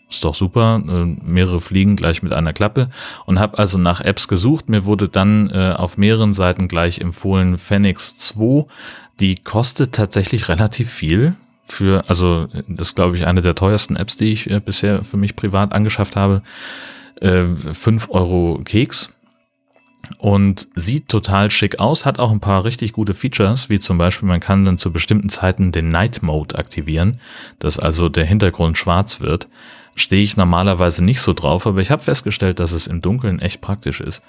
ist 0.09 0.25
doch 0.25 0.35
super, 0.35 0.83
äh, 0.87 1.04
mehrere 1.04 1.61
Fliegen 1.61 1.97
gleich 1.97 2.23
mit 2.23 2.33
einer 2.33 2.52
Klappe 2.52 2.88
und 3.26 3.38
habe 3.38 3.59
also 3.59 3.78
nach 3.78 4.00
Apps 4.00 4.26
gesucht. 4.26 4.69
Mir 4.69 4.85
wurde 4.85 5.09
dann 5.09 5.50
äh, 5.50 5.75
auf 5.76 5.97
mehreren 5.97 6.35
Seiten 6.35 6.66
gleich 6.66 6.99
empfohlen 6.99 7.59
Phoenix 7.59 8.16
2. 8.19 8.66
Die 9.21 9.37
kostet 9.37 9.95
tatsächlich 9.95 10.49
relativ 10.49 10.90
viel 10.90 11.37
für, 11.64 12.09
also 12.09 12.49
das 12.66 12.88
ist 12.88 12.95
glaube 12.97 13.16
ich 13.16 13.26
eine 13.26 13.42
der 13.42 13.54
teuersten 13.54 13.95
Apps, 13.95 14.16
die 14.16 14.33
ich 14.33 14.50
äh, 14.50 14.61
bisher 14.61 15.04
für 15.04 15.16
mich 15.16 15.37
privat 15.37 15.73
angeschafft 15.73 16.16
habe. 16.16 16.42
Äh, 17.21 17.45
5 17.54 18.09
Euro 18.11 18.61
Keks 18.64 19.14
und 20.18 20.68
sieht 20.74 21.08
total 21.08 21.50
schick 21.50 21.80
aus, 21.80 22.04
hat 22.04 22.18
auch 22.18 22.30
ein 22.30 22.40
paar 22.40 22.64
richtig 22.64 22.92
gute 22.92 23.14
Features, 23.14 23.68
wie 23.68 23.80
zum 23.80 23.98
Beispiel 23.98 24.28
man 24.28 24.40
kann 24.40 24.64
dann 24.64 24.78
zu 24.78 24.92
bestimmten 24.92 25.28
Zeiten 25.28 25.72
den 25.72 25.88
Night 25.88 26.22
Mode 26.22 26.58
aktivieren, 26.58 27.20
dass 27.58 27.78
also 27.78 28.08
der 28.08 28.24
Hintergrund 28.24 28.78
schwarz 28.78 29.20
wird. 29.20 29.48
Stehe 29.94 30.22
ich 30.22 30.36
normalerweise 30.36 31.04
nicht 31.04 31.20
so 31.20 31.32
drauf, 31.32 31.66
aber 31.66 31.80
ich 31.80 31.90
habe 31.90 32.02
festgestellt, 32.02 32.60
dass 32.60 32.72
es 32.72 32.86
im 32.86 33.02
Dunkeln 33.02 33.40
echt 33.40 33.60
praktisch 33.60 34.00
ist. 34.00 34.22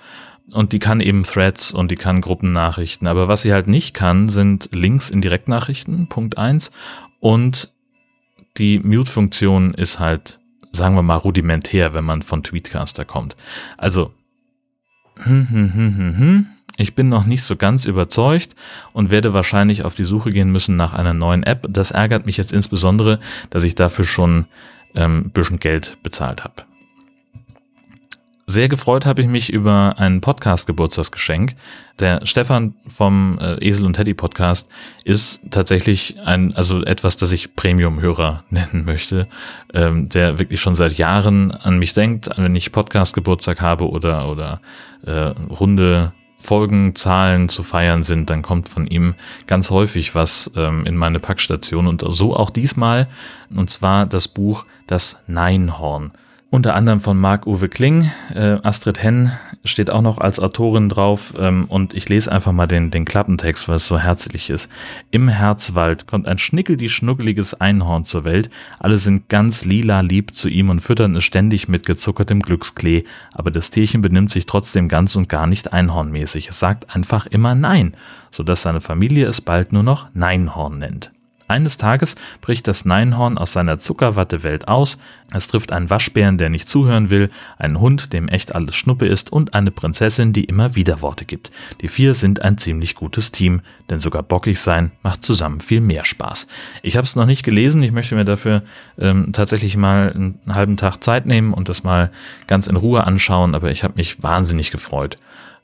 Und 0.52 0.74
die 0.74 0.80
kann 0.80 1.00
eben 1.00 1.24
Threads 1.24 1.72
und 1.72 1.92
die 1.92 1.96
kann 1.96 2.20
Gruppennachrichten. 2.20 3.08
Aber 3.08 3.28
was 3.28 3.44
sie 3.44 3.54
halt 3.54 3.68
nicht 3.68 3.94
kann, 3.94 4.28
sind 4.30 4.70
Links 4.74 5.10
in 5.10 5.22
Direktnachrichten, 5.22 6.08
Punkt 6.08 6.38
eins 6.38 6.72
Und 7.20 7.72
die 8.58 8.80
Mute-Funktion 8.80 9.74
ist 9.74 10.00
halt, 10.00 10.40
sagen 10.72 10.96
wir 10.96 11.04
mal, 11.04 11.16
rudimentär, 11.16 11.94
wenn 11.94 12.04
man 12.04 12.22
von 12.22 12.44
Tweetcaster 12.44 13.06
kommt. 13.06 13.36
Also 13.78 14.14
hm, 15.20 15.48
hm, 15.50 15.74
hm, 15.74 15.98
hm, 15.98 16.18
hm. 16.18 16.46
Ich 16.78 16.96
bin 16.96 17.10
noch 17.10 17.26
nicht 17.26 17.44
so 17.44 17.56
ganz 17.58 17.86
überzeugt 17.86 18.56
und 18.94 19.12
werde 19.12 19.34
wahrscheinlich 19.34 19.84
auf 19.84 19.94
die 19.94 20.04
Suche 20.04 20.32
gehen 20.32 20.52
müssen 20.52 20.78
nach 20.78 20.94
einer 20.94 21.14
neuen 21.14 21.44
App. 21.44 21.68
Das 21.70 21.92
ärgert 21.92 22.26
mich 22.26 22.38
jetzt 22.38 22.54
insbesondere, 22.54 23.20
dass 23.50 23.64
ich 23.64 23.76
dafür 23.76 24.06
schon 24.06 24.46
ähm, 24.96 25.30
bisschen 25.32 25.60
Geld 25.60 25.98
bezahlt 26.02 26.44
habe. 26.44 26.64
Sehr 28.52 28.68
gefreut 28.68 29.06
habe 29.06 29.22
ich 29.22 29.30
mich 29.30 29.54
über 29.54 29.96
ein 29.98 30.20
Podcast-Geburtstagsgeschenk. 30.20 31.56
Der 32.00 32.26
Stefan 32.26 32.76
vom 32.86 33.40
äh, 33.40 33.66
Esel 33.66 33.86
und 33.86 33.94
Teddy 33.94 34.14
Podcast 34.14 34.70
ist 35.06 35.42
tatsächlich 35.52 36.18
ein, 36.26 36.54
also 36.54 36.84
etwas, 36.84 37.16
das 37.16 37.32
ich 37.32 37.56
Premium-Hörer 37.56 38.44
nennen 38.50 38.84
möchte, 38.84 39.30
ähm, 39.74 40.10
der 40.10 40.38
wirklich 40.38 40.60
schon 40.60 40.76
seit 40.76 40.98
Jahren 40.98 41.52
an 41.52 41.80
mich 41.80 41.94
denkt, 41.94 42.30
wenn 42.36 42.54
ich 42.54 42.74
Podcast-Geburtstag 42.74 43.62
habe 43.62 43.90
oder, 43.90 44.28
oder 44.28 44.60
äh, 45.06 45.34
runde 45.50 46.12
Folgenzahlen 46.38 47.48
zu 47.48 47.64
feiern 47.64 48.04
sind, 48.04 48.30
dann 48.30 48.42
kommt 48.42 48.68
von 48.68 48.86
ihm 48.86 49.16
ganz 49.48 49.70
häufig 49.70 50.14
was 50.14 50.52
ähm, 50.58 50.86
in 50.86 50.98
meine 50.98 51.22
Packstation. 51.22 51.88
Und 51.88 52.04
so 52.06 52.36
auch 52.36 52.50
diesmal, 52.50 53.08
und 53.56 53.70
zwar 53.70 54.06
das 54.06 54.28
Buch 54.28 54.66
Das 54.88 55.22
Neinhorn 55.26 56.12
unter 56.52 56.76
anderem 56.76 57.00
von 57.00 57.18
Marc-Uwe 57.18 57.70
Kling. 57.70 58.12
Äh, 58.36 58.58
Astrid 58.62 59.02
Henn 59.02 59.32
steht 59.64 59.90
auch 59.90 60.02
noch 60.02 60.18
als 60.18 60.40
Autorin 60.40 60.90
drauf 60.90 61.34
ähm, 61.40 61.66
und 61.70 61.94
ich 61.94 62.10
lese 62.10 62.30
einfach 62.30 62.52
mal 62.52 62.68
den, 62.68 62.92
den 62.92 63.06
Klappentext, 63.06 63.70
weil 63.70 63.78
es 63.78 63.88
so 63.88 63.98
herzlich 63.98 64.50
ist. 64.50 64.70
Im 65.12 65.30
Herzwald 65.30 66.08
kommt 66.08 66.28
ein 66.28 66.38
schnickel-die-schnuckeliges 66.38 67.54
Einhorn 67.54 68.04
zur 68.04 68.26
Welt. 68.26 68.50
Alle 68.80 69.00
sind 69.00 69.30
ganz 69.30 69.64
lila 69.64 70.02
lieb 70.02 70.36
zu 70.36 70.50
ihm 70.50 70.70
und 70.70 70.82
füttern 70.82 71.16
es 71.16 71.24
ständig 71.24 71.70
mit 71.70 71.86
gezuckertem 71.86 72.42
Glücksklee. 72.42 73.06
Aber 73.32 73.50
das 73.50 73.70
Tierchen 73.70 74.02
benimmt 74.02 74.32
sich 74.32 74.46
trotzdem 74.46 74.90
ganz 74.90 75.16
und 75.16 75.30
gar 75.30 75.48
nicht 75.48 75.72
einhornmäßig. 75.72 76.50
Es 76.50 76.60
sagt 76.60 76.94
einfach 76.94 77.28
immer 77.28 77.56
Nein, 77.56 77.96
sodass 78.30 78.62
seine 78.62 78.82
Familie 78.82 79.26
es 79.26 79.40
bald 79.40 79.72
nur 79.72 79.84
noch 79.84 80.10
Neinhorn 80.14 80.80
nennt. 80.80 81.14
Eines 81.52 81.76
Tages 81.76 82.16
bricht 82.40 82.66
das 82.70 82.86
Neinhorn 82.86 83.38
aus 83.38 83.52
seiner 83.52 83.78
Zuckerwattewelt 83.78 84.70
aus, 84.70 84.98
es 85.34 85.48
trifft 85.48 85.74
einen 85.74 85.90
Waschbären, 85.90 86.38
der 86.38 86.50
nicht 86.50 86.70
zuhören 86.70 87.10
will, 87.10 87.30
einen 87.58 87.82
Hund, 87.82 88.14
dem 88.14 88.30
echt 88.30 88.56
alles 88.56 88.74
Schnuppe 88.74 89.06
ist 89.06 89.34
und 89.34 89.54
eine 89.54 89.70
Prinzessin, 89.70 90.32
die 90.32 90.46
immer 90.46 90.76
Widerworte 90.76 91.26
gibt. 91.26 91.52
Die 91.82 91.90
vier 91.90 92.16
sind 92.16 92.42
ein 92.42 92.58
ziemlich 92.58 92.96
gutes 92.96 93.32
Team, 93.32 93.62
denn 93.90 94.00
sogar 94.00 94.24
bockig 94.24 94.60
sein 94.60 94.92
macht 95.04 95.26
zusammen 95.26 95.60
viel 95.60 95.82
mehr 95.82 96.06
Spaß. 96.06 96.48
Ich 96.84 96.96
habe 96.96 97.04
es 97.04 97.18
noch 97.18 97.26
nicht 97.26 97.44
gelesen, 97.44 97.84
ich 97.84 97.92
möchte 97.92 98.16
mir 98.16 98.26
dafür 98.26 98.64
ähm, 98.98 99.34
tatsächlich 99.34 99.76
mal 99.76 100.14
einen 100.14 100.40
halben 100.48 100.78
Tag 100.78 101.04
Zeit 101.04 101.26
nehmen 101.26 101.54
und 101.54 101.68
das 101.68 101.84
mal 101.84 102.12
ganz 102.48 102.68
in 102.68 102.78
Ruhe 102.78 103.06
anschauen, 103.06 103.56
aber 103.56 103.72
ich 103.72 103.84
habe 103.84 103.96
mich 103.98 104.24
wahnsinnig 104.24 104.72
gefreut 104.72 105.18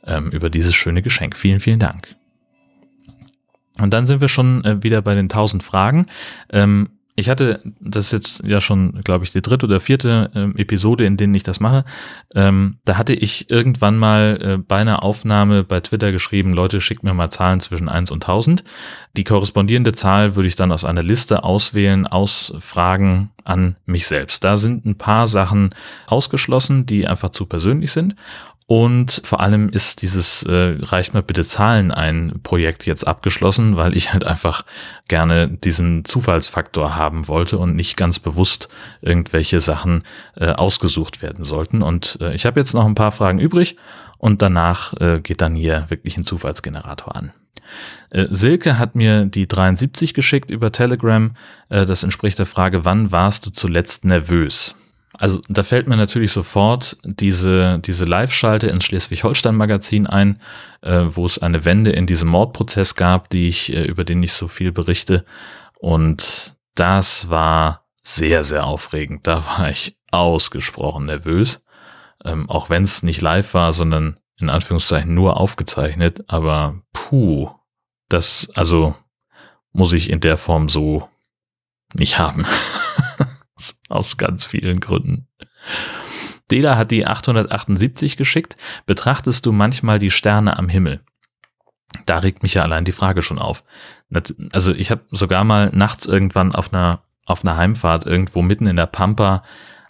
ähm, 0.06 0.32
über 0.32 0.50
dieses 0.50 0.76
schöne 0.76 1.02
Geschenk. 1.02 1.38
Vielen, 1.38 1.62
vielen 1.62 1.80
Dank. 1.80 2.18
Und 3.80 3.94
dann 3.94 4.06
sind 4.06 4.22
wir 4.22 4.30
schon 4.30 4.64
äh, 4.64 4.84
wieder 4.84 5.02
bei 5.02 5.16
den 5.16 5.26
1000 5.26 5.64
Fragen. 5.64 6.06
Ähm, 6.52 6.90
ich 7.20 7.30
hatte 7.30 7.62
das 7.80 8.12
jetzt 8.12 8.44
ja 8.46 8.62
schon, 8.62 9.02
glaube 9.04 9.26
ich, 9.26 9.32
die 9.32 9.42
dritte 9.42 9.66
oder 9.66 9.80
vierte 9.80 10.30
ähm, 10.36 10.56
Episode, 10.56 11.04
in 11.04 11.18
denen 11.18 11.34
ich 11.34 11.42
das 11.42 11.60
mache. 11.60 11.84
Ähm, 12.36 12.78
da 12.86 12.96
hatte 12.96 13.16
ich 13.16 13.50
irgendwann 13.50 13.98
mal 13.98 14.40
äh, 14.40 14.58
bei 14.60 14.78
einer 14.78 15.02
Aufnahme 15.02 15.64
bei 15.64 15.80
Twitter 15.80 16.12
geschrieben, 16.12 16.54
Leute, 16.54 16.80
schickt 16.80 17.04
mir 17.04 17.16
mal 17.16 17.32
Zahlen 17.32 17.60
zwischen 17.60 17.90
1 17.90 18.12
und 18.12 18.24
1000. 18.24 18.64
Die 19.18 19.24
korrespondierende 19.24 19.94
Zahl 19.94 20.36
würde 20.36 20.48
ich 20.48 20.56
dann 20.56 20.72
aus 20.72 20.86
einer 20.86 21.02
Liste 21.02 21.44
auswählen, 21.44 22.06
aus 22.06 22.54
Fragen 22.60 23.32
an 23.44 23.78
mich 23.88 24.06
selbst. 24.06 24.44
Da 24.44 24.56
sind 24.56 24.86
ein 24.86 25.00
paar 25.00 25.28
Sachen 25.28 25.74
ausgeschlossen, 26.06 26.86
die 26.86 27.08
einfach 27.08 27.32
zu 27.32 27.48
persönlich 27.48 27.92
sind. 27.92 28.16
Und 28.68 29.22
vor 29.24 29.40
allem 29.40 29.70
ist 29.70 30.02
dieses 30.02 30.44
äh, 30.44 30.76
Reicht 30.82 31.14
mir 31.14 31.24
bitte 31.24 31.46
Zahlen 31.46 31.92
ein 31.92 32.42
Projekt 32.44 32.86
jetzt 32.86 33.08
abgeschlossen, 33.08 33.78
weil 33.78 33.96
ich 33.96 34.12
halt 34.12 34.26
einfach 34.26 34.66
gerne 35.08 35.48
diesen 35.48 36.04
Zufallsfaktor 36.04 36.98
haben 36.98 37.30
wollte 37.30 37.58
und 37.60 37.78
nicht 37.78 37.96
ganz 37.96 38.20
bewusst 38.20 38.68
irgendwelche 39.02 39.62
Sachen 39.62 40.04
äh, 40.36 40.48
ausgesucht 40.48 41.22
werden 41.22 41.46
sollten. 41.46 41.82
Und 41.82 42.18
äh, 42.20 42.36
ich 42.36 42.46
habe 42.46 42.60
jetzt 42.60 42.74
noch 42.74 42.86
ein 42.86 42.96
paar 42.96 43.14
Fragen 43.14 43.40
übrig 43.40 43.78
und 44.18 44.42
danach 44.42 44.94
äh, 45.00 45.22
geht 45.22 45.42
dann 45.42 45.56
hier 45.56 45.86
wirklich 45.88 46.18
ein 46.18 46.26
Zufallsgenerator 46.26 47.16
an. 47.16 47.32
Äh, 48.10 48.28
Silke 48.32 48.78
hat 48.78 48.96
mir 48.96 49.26
die 49.26 49.48
73 49.48 50.14
geschickt 50.14 50.52
über 50.52 50.74
Telegram. 50.74 51.32
Äh, 51.70 51.86
das 51.86 52.04
entspricht 52.04 52.38
der 52.38 52.46
Frage, 52.46 52.84
wann 52.84 53.14
warst 53.14 53.46
du 53.46 53.50
zuletzt 53.50 54.04
nervös? 54.04 54.76
Also 55.20 55.40
da 55.50 55.64
fällt 55.64 55.88
mir 55.88 55.98
natürlich 55.98 56.32
sofort 56.32 56.98
diese, 57.04 57.80
diese 57.80 58.06
Live-Schalte 58.06 58.68
ins 58.68 58.86
Schleswig-Holstein-Magazin 58.86 60.08
ein, 60.08 60.40
äh, 60.82 61.06
wo 61.10 61.26
es 61.26 61.40
eine 61.40 61.66
Wende 61.66 61.92
in 61.92 62.06
diesem 62.06 62.30
Mordprozess 62.30 62.96
gab, 62.96 63.30
die 63.30 63.48
ich, 63.48 63.74
äh, 63.74 63.84
über 63.84 64.04
den 64.04 64.22
ich 64.22 64.34
so 64.34 64.48
viel 64.48 64.72
berichte. 64.72 65.26
Und 65.80 66.56
das 66.76 67.30
war 67.30 67.88
sehr, 68.04 68.44
sehr 68.44 68.66
aufregend. 68.66 69.28
Da 69.28 69.46
war 69.46 69.70
ich 69.70 69.98
ausgesprochen 70.12 71.06
nervös. 71.06 71.64
Ähm, 72.24 72.50
auch 72.50 72.70
wenn 72.70 72.84
es 72.84 73.04
nicht 73.04 73.22
live 73.22 73.54
war, 73.54 73.74
sondern 73.74 74.20
in 74.40 74.50
Anführungszeichen 74.50 75.14
nur 75.14 75.38
aufgezeichnet. 75.40 76.24
Aber 76.28 76.82
puh, 76.94 77.50
das, 78.10 78.50
also 78.56 78.96
muss 79.72 79.94
ich 79.94 80.10
in 80.10 80.20
der 80.20 80.38
Form 80.38 80.70
so 80.70 81.10
nicht 81.94 82.20
haben. 82.20 82.46
Aus 83.90 84.18
ganz 84.18 84.46
vielen 84.46 84.80
Gründen. 84.80 85.28
Dela 86.52 86.78
hat 86.78 86.92
die 86.92 87.06
878 87.06 88.18
geschickt. 88.18 88.56
Betrachtest 88.86 89.46
du 89.46 89.52
manchmal 89.52 90.00
die 90.00 90.12
Sterne 90.12 90.58
am 90.58 90.70
Himmel? 90.70 91.02
Da 92.06 92.20
regt 92.20 92.44
mich 92.44 92.54
ja 92.54 92.64
allein 92.64 92.86
die 92.86 92.92
Frage 92.92 93.22
schon 93.22 93.40
auf. 93.40 93.64
Also 94.52 94.74
ich 94.74 94.92
habe 94.92 95.02
sogar 95.12 95.44
mal 95.44 95.70
nachts 95.74 96.06
irgendwann 96.06 96.54
auf 96.54 96.74
einer, 96.74 97.04
auf 97.26 97.44
einer 97.44 97.58
Heimfahrt 97.58 98.06
irgendwo 98.06 98.42
mitten 98.42 98.68
in 98.68 98.76
der 98.76 98.86
Pampa 98.86 99.44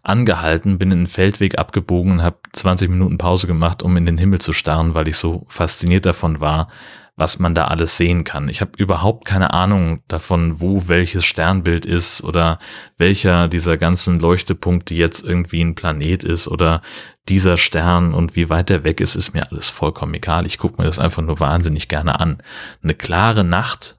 angehalten, 0.03 0.79
bin 0.79 0.91
in 0.91 0.99
den 0.99 1.07
Feldweg 1.07 1.59
abgebogen 1.59 2.13
und 2.13 2.23
habe 2.23 2.37
20 2.53 2.89
Minuten 2.89 3.17
Pause 3.17 3.45
gemacht, 3.45 3.83
um 3.83 3.97
in 3.97 4.05
den 4.05 4.17
Himmel 4.17 4.39
zu 4.39 4.53
starren, 4.53 4.93
weil 4.93 5.07
ich 5.07 5.17
so 5.17 5.45
fasziniert 5.49 6.05
davon 6.05 6.39
war, 6.39 6.69
was 7.17 7.39
man 7.39 7.55
da 7.55 7.65
alles 7.65 7.97
sehen 7.97 8.23
kann. 8.23 8.47
Ich 8.47 8.61
habe 8.61 8.71
überhaupt 8.77 9.25
keine 9.25 9.51
Ahnung 9.51 10.03
davon, 10.07 10.61
wo 10.61 10.87
welches 10.87 11.25
Sternbild 11.25 11.83
ist 11.83 12.23
oder 12.23 12.59
welcher 12.97 13.47
dieser 13.47 13.75
ganzen 13.75 14.19
Leuchtepunkte 14.19 14.93
jetzt 14.93 15.23
irgendwie 15.23 15.61
ein 15.61 15.73
Planet 15.73 16.23
ist 16.23 16.47
oder 16.47 16.83
dieser 17.27 17.57
Stern 17.57 18.13
und 18.13 18.35
wie 18.35 18.51
weit 18.51 18.69
er 18.69 18.83
weg 18.83 19.01
ist, 19.01 19.15
ist 19.15 19.33
mir 19.33 19.51
alles 19.51 19.67
vollkommen 19.67 20.13
egal. 20.13 20.45
Ich 20.45 20.59
gucke 20.59 20.79
mir 20.79 20.85
das 20.85 20.99
einfach 20.99 21.23
nur 21.23 21.39
wahnsinnig 21.39 21.87
gerne 21.87 22.19
an. 22.19 22.37
Eine 22.83 22.93
klare 22.93 23.43
Nacht 23.43 23.97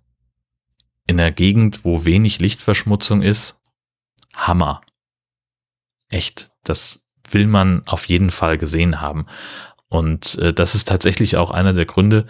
in 1.08 1.16
der 1.16 1.32
Gegend, 1.32 1.84
wo 1.84 2.04
wenig 2.04 2.38
Lichtverschmutzung 2.38 3.20
ist, 3.20 3.60
Hammer. 4.32 4.80
Echt, 6.08 6.52
das 6.62 7.04
will 7.28 7.48
man 7.48 7.82
auf 7.86 8.06
jeden 8.06 8.30
Fall 8.30 8.56
gesehen 8.56 9.00
haben. 9.00 9.26
Und 9.88 10.38
äh, 10.38 10.54
das 10.54 10.76
ist 10.76 10.86
tatsächlich 10.86 11.36
auch 11.36 11.50
einer 11.50 11.72
der 11.72 11.86
Gründe, 11.86 12.26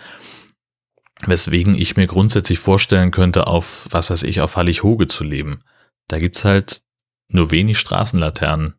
weswegen 1.27 1.75
ich 1.75 1.97
mir 1.97 2.07
grundsätzlich 2.07 2.59
vorstellen 2.59 3.11
könnte, 3.11 3.47
auf, 3.47 3.87
was 3.91 4.11
weiß 4.11 4.23
ich, 4.23 4.41
auf 4.41 4.57
Hallig-Hoge 4.57 5.09
zu 5.09 5.25
leben. 5.25 5.61
Da 6.07 6.19
gibt's 6.19 6.45
halt 6.45 6.83
nur 7.29 7.51
wenig 7.51 7.79
Straßenlaternen. 7.79 8.75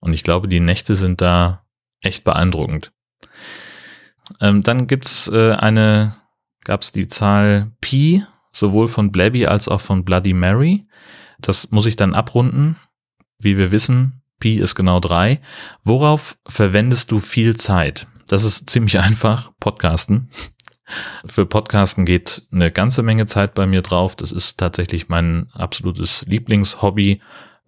Und 0.00 0.12
ich 0.12 0.24
glaube, 0.24 0.48
die 0.48 0.60
Nächte 0.60 0.94
sind 0.94 1.20
da 1.20 1.64
echt 2.00 2.24
beeindruckend. 2.24 2.92
Ähm, 4.40 4.62
dann 4.62 4.86
gibt's 4.86 5.28
äh, 5.28 5.52
eine, 5.52 6.16
gab's 6.64 6.92
die 6.92 7.08
Zahl 7.08 7.72
Pi, 7.80 8.24
sowohl 8.52 8.88
von 8.88 9.12
Blabby 9.12 9.46
als 9.46 9.68
auch 9.68 9.80
von 9.80 10.04
Bloody 10.04 10.32
Mary. 10.32 10.86
Das 11.40 11.70
muss 11.70 11.86
ich 11.86 11.96
dann 11.96 12.14
abrunden. 12.14 12.76
wie 13.40 13.56
wir 13.56 13.70
wissen, 13.70 14.22
Pi 14.40 14.58
ist 14.58 14.74
genau 14.74 14.98
drei. 15.00 15.40
Worauf 15.84 16.38
verwendest 16.46 17.12
du 17.12 17.20
viel 17.20 17.56
Zeit? 17.56 18.06
Das 18.26 18.44
ist 18.44 18.68
ziemlich 18.70 18.98
einfach, 19.00 19.52
Podcasten. 19.60 20.30
Für 21.26 21.46
Podcasten 21.46 22.04
geht 22.04 22.42
eine 22.52 22.70
ganze 22.70 23.02
Menge 23.02 23.26
Zeit 23.26 23.54
bei 23.54 23.66
mir 23.66 23.82
drauf. 23.82 24.16
Das 24.16 24.32
ist 24.32 24.58
tatsächlich 24.58 25.08
mein 25.08 25.48
absolutes 25.52 26.24
Lieblingshobby. 26.26 27.20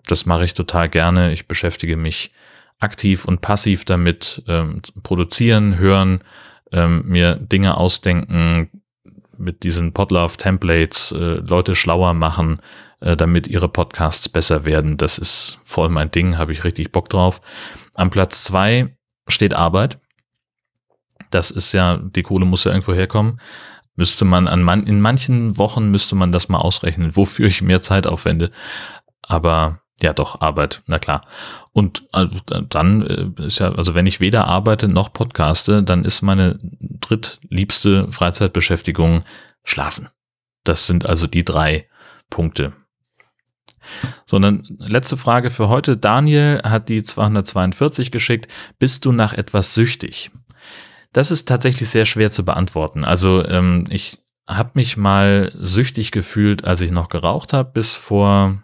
Das 0.07 0.27
mache 0.27 0.45
ich 0.45 0.55
total 0.55 0.89
gerne. 0.89 1.33
Ich 1.33 1.47
beschäftige 1.47 1.97
mich 1.97 2.33
aktiv 2.79 3.27
und 3.27 3.43
passiv 3.43 3.85
damit, 3.85 4.43
ähm, 4.49 4.81
produzieren, 5.03 5.79
hören, 5.79 6.21
ähm, 6.73 7.03
mir 7.07 7.37
Dinge 7.37 7.77
ausdenken, 7.77 8.71
mit 9.37 9.63
diesen 9.63 9.93
Podlove-Templates 9.93 11.13
äh, 11.13 11.35
Leute 11.41 11.75
schlauer 11.75 12.15
machen, 12.15 12.61
äh, 13.01 13.17
damit 13.17 13.49
ihre 13.49 13.69
Podcasts 13.69 14.29
besser 14.29 14.65
werden. 14.65 14.97
Das 14.97 15.19
ist 15.19 15.59
voll 15.65 15.89
mein 15.89 16.11
Ding, 16.11 16.37
habe 16.39 16.53
ich 16.53 16.65
richtig 16.65 16.93
Bock 16.93 17.09
drauf. 17.09 17.41
Am 17.95 18.11
Platz 18.11 18.45
zwei 18.45 18.95
steht 19.27 19.55
Arbeit. 19.55 19.99
Das 21.31 21.51
ist 21.51 21.73
ja, 21.73 21.97
die 21.97 22.23
Kohle 22.23 22.45
muss 22.45 22.65
ja 22.65 22.73
irgendwo 22.73 22.93
herkommen. 22.93 23.41
Müsste 23.97 24.25
man 24.25 24.49
an 24.49 24.63
man, 24.63 24.87
in 24.87 25.01
manchen 25.01 25.59
Wochen 25.59 25.91
müsste 25.91 26.17
man 26.17 26.33
das 26.33 26.49
mal 26.49 26.59
ausrechnen, 26.59 27.17
wofür 27.17 27.47
ich 27.47 27.63
mehr 27.63 27.83
Zeit 27.83 28.07
aufwende. 28.07 28.51
Aber 29.23 29.81
ja, 30.01 30.15
doch, 30.15 30.41
Arbeit, 30.41 30.83
na 30.87 30.99
klar. 30.99 31.27
Und 31.73 32.09
also, 32.13 32.39
dann 32.69 33.07
äh, 33.39 33.47
ist 33.47 33.59
ja, 33.59 33.73
also 33.73 33.95
wenn 33.95 34.07
ich 34.07 34.21
weder 34.21 34.47
arbeite 34.47 34.89
noch 34.89 35.13
podcaste, 35.13 35.83
dann 35.83 36.05
ist 36.05 36.23
meine 36.23 36.59
drittliebste 36.81 38.11
Freizeitbeschäftigung 38.11 39.21
Schlafen. 39.65 40.09
Das 40.65 40.87
sind 40.87 41.05
also 41.05 41.27
die 41.27 41.45
drei 41.45 41.87
Punkte. 42.31 42.73
Sondern 44.27 44.65
letzte 44.79 45.17
Frage 45.17 45.51
für 45.51 45.69
heute. 45.69 45.97
Daniel 45.97 46.63
hat 46.65 46.89
die 46.89 47.03
242 47.03 48.11
geschickt. 48.11 48.49
Bist 48.79 49.05
du 49.05 49.13
nach 49.13 49.33
etwas 49.33 49.75
süchtig? 49.75 50.31
Das 51.13 51.31
ist 51.31 51.49
tatsächlich 51.49 51.89
sehr 51.89 52.07
schwer 52.07 52.31
zu 52.31 52.45
beantworten. 52.45 53.05
Also 53.05 53.45
ähm, 53.45 53.85
ich 53.91 54.19
habe 54.47 54.71
mich 54.75 54.97
mal 54.97 55.53
süchtig 55.55 56.11
gefühlt, 56.11 56.65
als 56.65 56.81
ich 56.81 56.91
noch 56.91 57.09
geraucht 57.09 57.53
habe. 57.53 57.71
Bis 57.73 57.95
vor 57.95 58.63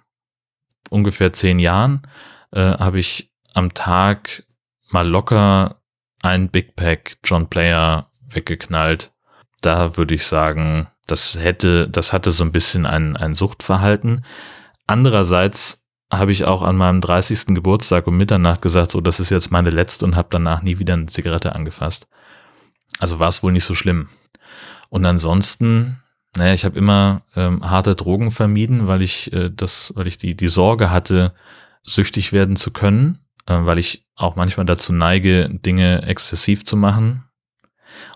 ungefähr 0.91 1.33
zehn 1.33 1.59
Jahren 1.59 2.03
äh, 2.53 2.61
habe 2.61 2.99
ich 2.99 3.33
am 3.55 3.75
Tag 3.75 4.45
mal 4.91 5.07
locker 5.07 5.81
ein 6.23 6.49
Big 6.49 6.77
Pack 6.77 7.19
John 7.25 7.49
Player 7.49 8.11
weggeknallt. 8.29 9.13
Da 9.63 9.97
würde 9.97 10.15
ich 10.15 10.27
sagen, 10.27 10.89
das 11.07 11.39
hätte, 11.39 11.89
das 11.89 12.13
hatte 12.13 12.31
so 12.31 12.45
ein 12.45 12.53
bisschen 12.53 12.87
ein, 12.87 13.17
ein 13.17 13.35
Suchtverhalten. 13.35 14.25
Andererseits 14.87 15.85
habe 16.13 16.33
ich 16.33 16.45
auch 16.45 16.63
an 16.63 16.77
meinem 16.77 17.01
30. 17.01 17.55
Geburtstag 17.55 18.07
um 18.07 18.17
Mitternacht 18.17 18.63
gesagt, 18.63 18.93
so, 18.93 19.01
das 19.01 19.19
ist 19.19 19.31
jetzt 19.31 19.51
meine 19.51 19.71
letzte 19.71 20.05
und 20.05 20.17
habe 20.17 20.29
danach 20.31 20.63
nie 20.63 20.79
wieder 20.79 20.95
eine 20.95 21.07
Zigarette 21.07 21.55
angefasst. 21.55 22.09
Also 22.99 23.19
war 23.19 23.29
es 23.29 23.43
wohl 23.43 23.53
nicht 23.53 23.65
so 23.65 23.75
schlimm. 23.75 24.09
Und 24.89 25.05
ansonsten, 25.05 26.03
naja, 26.37 26.55
ich 26.55 26.65
habe 26.65 26.79
immer 26.79 27.23
ähm, 27.35 27.69
harte 27.69 27.95
Drogen 27.95 28.31
vermieden, 28.31 28.87
weil 28.87 29.03
ich 29.03 29.33
äh, 29.33 29.51
das, 29.51 29.93
weil 29.97 30.07
ich 30.07 30.19
die, 30.19 30.35
die 30.35 30.49
Sorge 30.49 30.91
hatte, 30.91 31.35
süchtig 31.85 32.33
werden 32.33 32.57
zu 32.57 32.71
können, 32.73 33.21
äh, 33.47 33.59
weil 33.61 33.79
ich 33.79 34.07
auch 34.15 34.37
manchmal 34.37 34.67
dazu 34.67 34.93
neige, 34.93 35.49
Dinge 35.51 36.03
exzessiv 36.03 36.65
zu 36.65 36.77
machen. 36.77 37.25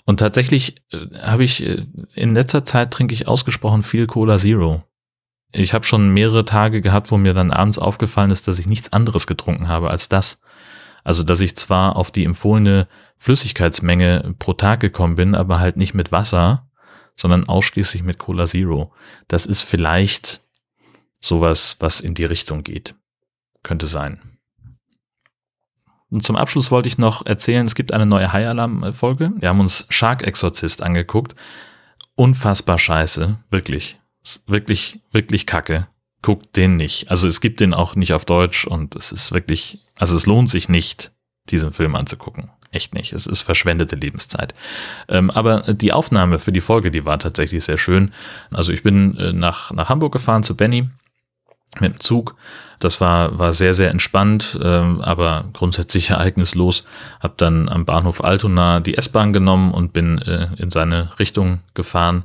Und 0.05 0.19
tatsächlich 0.19 0.83
äh, 0.93 1.07
habe 1.21 1.45
ich 1.45 1.65
äh, 1.65 1.83
in 2.15 2.35
letzter 2.35 2.65
Zeit 2.65 2.91
trinke 2.91 3.15
ich 3.15 3.29
ausgesprochen 3.29 3.83
viel 3.83 4.07
Cola 4.07 4.39
Zero. 4.39 4.85
Ich 5.53 5.75
habe 5.75 5.85
schon 5.85 6.11
mehrere 6.11 6.45
Tage 6.45 6.81
gehabt, 6.81 7.11
wo 7.11 7.19
mir 7.19 7.35
dann 7.35 7.51
abends 7.51 7.79
aufgefallen 7.79 8.31
ist, 8.31 8.47
dass 8.47 8.59
ich 8.59 8.67
nichts 8.67 8.93
anderes 8.93 9.27
getrunken 9.27 9.69
habe 9.69 9.91
als 9.91 10.09
das. 10.09 10.41
Also, 11.05 11.23
dass 11.23 11.41
ich 11.41 11.57
zwar 11.57 11.97
auf 11.97 12.11
die 12.11 12.25
empfohlene 12.25 12.89
Flüssigkeitsmenge 13.17 14.35
pro 14.39 14.53
Tag 14.53 14.81
gekommen 14.81 15.17
bin, 15.17 15.35
aber 15.35 15.61
halt 15.61 15.77
nicht 15.77 15.95
mit 15.95 16.13
Wasser, 16.13 16.69
sondern 17.17 17.49
ausschließlich 17.49 18.03
mit 18.03 18.19
Cola 18.19 18.47
Zero. 18.47 18.93
Das 19.29 19.47
ist 19.47 19.63
vielleicht 19.63 20.41
sowas, 21.21 21.77
was 21.81 22.01
in 22.01 22.15
die 22.15 22.25
Richtung 22.25 22.63
geht. 22.63 22.95
Könnte 23.63 23.87
sein. 23.87 24.21
Und 26.09 26.25
zum 26.25 26.37
Abschluss 26.37 26.71
wollte 26.71 26.89
ich 26.89 26.99
noch 26.99 27.25
erzählen, 27.25 27.67
es 27.67 27.75
gibt 27.75 27.93
eine 27.93 28.07
neue 28.07 28.33
High 28.33 28.49
Alarm 28.49 28.93
Folge. 28.93 29.33
Wir 29.37 29.49
haben 29.49 29.61
uns 29.61 29.87
Shark 29.91 30.23
Exorcist 30.23 30.83
angeguckt. 30.83 31.35
Unfassbar 32.17 32.79
scheiße. 32.79 33.39
Wirklich. 33.51 33.99
Wirklich, 34.47 35.01
wirklich 35.13 35.47
kacke 35.47 35.89
guckt 36.23 36.57
den 36.57 36.77
nicht. 36.77 37.11
Also 37.11 37.29
es 37.29 37.41
gibt 37.41 37.61
den 37.61 37.75
auch 37.75 37.95
nicht 37.95 38.13
auf 38.13 38.25
Deutsch 38.25 38.67
und 38.67 38.97
es 38.97 39.13
ist 39.13 39.33
wirklich, 39.33 39.79
also 39.99 40.17
es 40.17 40.27
lohnt 40.27 40.51
sich 40.51 40.69
nicht, 40.69 41.13
diesen 41.49 41.73
Film 41.73 41.97
anzugucken. 41.97 42.51
Echt 42.73 42.95
nicht. 42.95 43.13
Es 43.13 43.27
ist 43.27 43.41
verschwendete 43.41 43.97
Lebenszeit. 43.97 44.55
Ähm, 45.09 45.31
aber 45.31 45.63
die 45.73 45.93
Aufnahme 45.93 46.39
für 46.39 46.53
die 46.53 46.61
Folge, 46.61 46.91
die 46.91 47.05
war 47.05 47.19
tatsächlich 47.19 47.65
sehr 47.65 47.79
schön. 47.79 48.13
Also 48.53 48.73
ich 48.73 48.83
bin 48.83 49.17
äh, 49.17 49.33
nach, 49.33 49.73
nach 49.73 49.89
Hamburg 49.89 50.13
gefahren 50.13 50.45
zu 50.45 50.57
Benny 50.57 50.89
mit 51.81 51.95
dem 51.95 52.01
Zug. 52.01 52.37
Das 52.79 53.01
war, 53.01 53.39
war 53.39 53.53
sehr, 53.53 53.75
sehr 53.75 53.91
entspannt, 53.91 54.59
ähm, 54.63 55.01
aber 55.01 55.47
grundsätzlich 55.53 56.11
ereignislos. 56.11 56.85
Hab 57.19 57.39
dann 57.39 57.69
am 57.69 57.85
Bahnhof 57.85 58.23
Altona 58.23 58.81
die 58.81 58.97
S-Bahn 58.97 59.33
genommen 59.33 59.73
und 59.73 59.93
bin 59.93 60.19
äh, 60.19 60.49
in 60.57 60.71
seine 60.71 61.19
Richtung 61.19 61.61
gefahren 61.75 62.25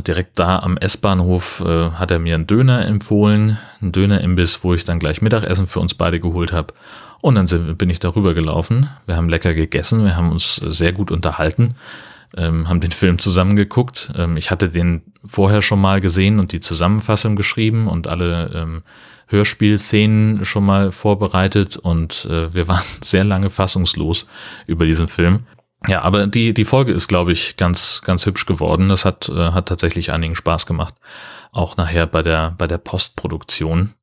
direkt 0.00 0.38
da 0.38 0.58
am 0.58 0.76
S-Bahnhof 0.76 1.62
äh, 1.64 1.90
hat 1.90 2.10
er 2.10 2.18
mir 2.18 2.34
einen 2.34 2.46
Döner 2.46 2.86
empfohlen, 2.86 3.58
einen 3.80 3.92
Dönerimbiss, 3.92 4.64
wo 4.64 4.74
ich 4.74 4.84
dann 4.84 4.98
gleich 4.98 5.22
Mittagessen 5.22 5.66
für 5.66 5.80
uns 5.80 5.94
beide 5.94 6.20
geholt 6.20 6.52
habe. 6.52 6.74
Und 7.20 7.36
dann 7.36 7.46
sind, 7.46 7.78
bin 7.78 7.90
ich 7.90 8.00
darüber 8.00 8.34
gelaufen. 8.34 8.88
Wir 9.06 9.16
haben 9.16 9.28
lecker 9.28 9.54
gegessen, 9.54 10.04
wir 10.04 10.16
haben 10.16 10.30
uns 10.30 10.56
sehr 10.56 10.92
gut 10.92 11.10
unterhalten, 11.10 11.74
ähm, 12.36 12.68
haben 12.68 12.80
den 12.80 12.92
Film 12.92 13.18
zusammen 13.18 13.56
geguckt. 13.56 14.12
Ähm, 14.16 14.36
ich 14.36 14.50
hatte 14.50 14.68
den 14.68 15.02
vorher 15.24 15.62
schon 15.62 15.80
mal 15.80 16.00
gesehen 16.00 16.38
und 16.38 16.52
die 16.52 16.60
Zusammenfassung 16.60 17.36
geschrieben 17.36 17.86
und 17.86 18.08
alle 18.08 18.50
ähm, 18.54 18.82
Hörspielszenen 19.28 20.44
schon 20.44 20.66
mal 20.66 20.92
vorbereitet 20.92 21.76
und 21.76 22.26
äh, 22.30 22.52
wir 22.52 22.68
waren 22.68 22.84
sehr 23.00 23.24
lange 23.24 23.50
fassungslos 23.50 24.26
über 24.66 24.84
diesen 24.84 25.08
Film. 25.08 25.46
Ja, 25.86 26.02
aber 26.02 26.26
die, 26.26 26.54
die 26.54 26.64
Folge 26.64 26.92
ist, 26.92 27.08
glaube 27.08 27.32
ich, 27.32 27.56
ganz, 27.56 28.02
ganz 28.04 28.24
hübsch 28.24 28.46
geworden. 28.46 28.88
Das 28.88 29.04
hat, 29.04 29.28
äh, 29.28 29.52
hat 29.52 29.68
tatsächlich 29.68 30.12
einigen 30.12 30.36
Spaß 30.36 30.66
gemacht. 30.66 30.94
Auch 31.52 31.76
nachher 31.76 32.06
bei 32.06 32.22
der, 32.22 32.54
bei 32.56 32.66
der 32.66 32.78
Postproduktion. 32.78 33.94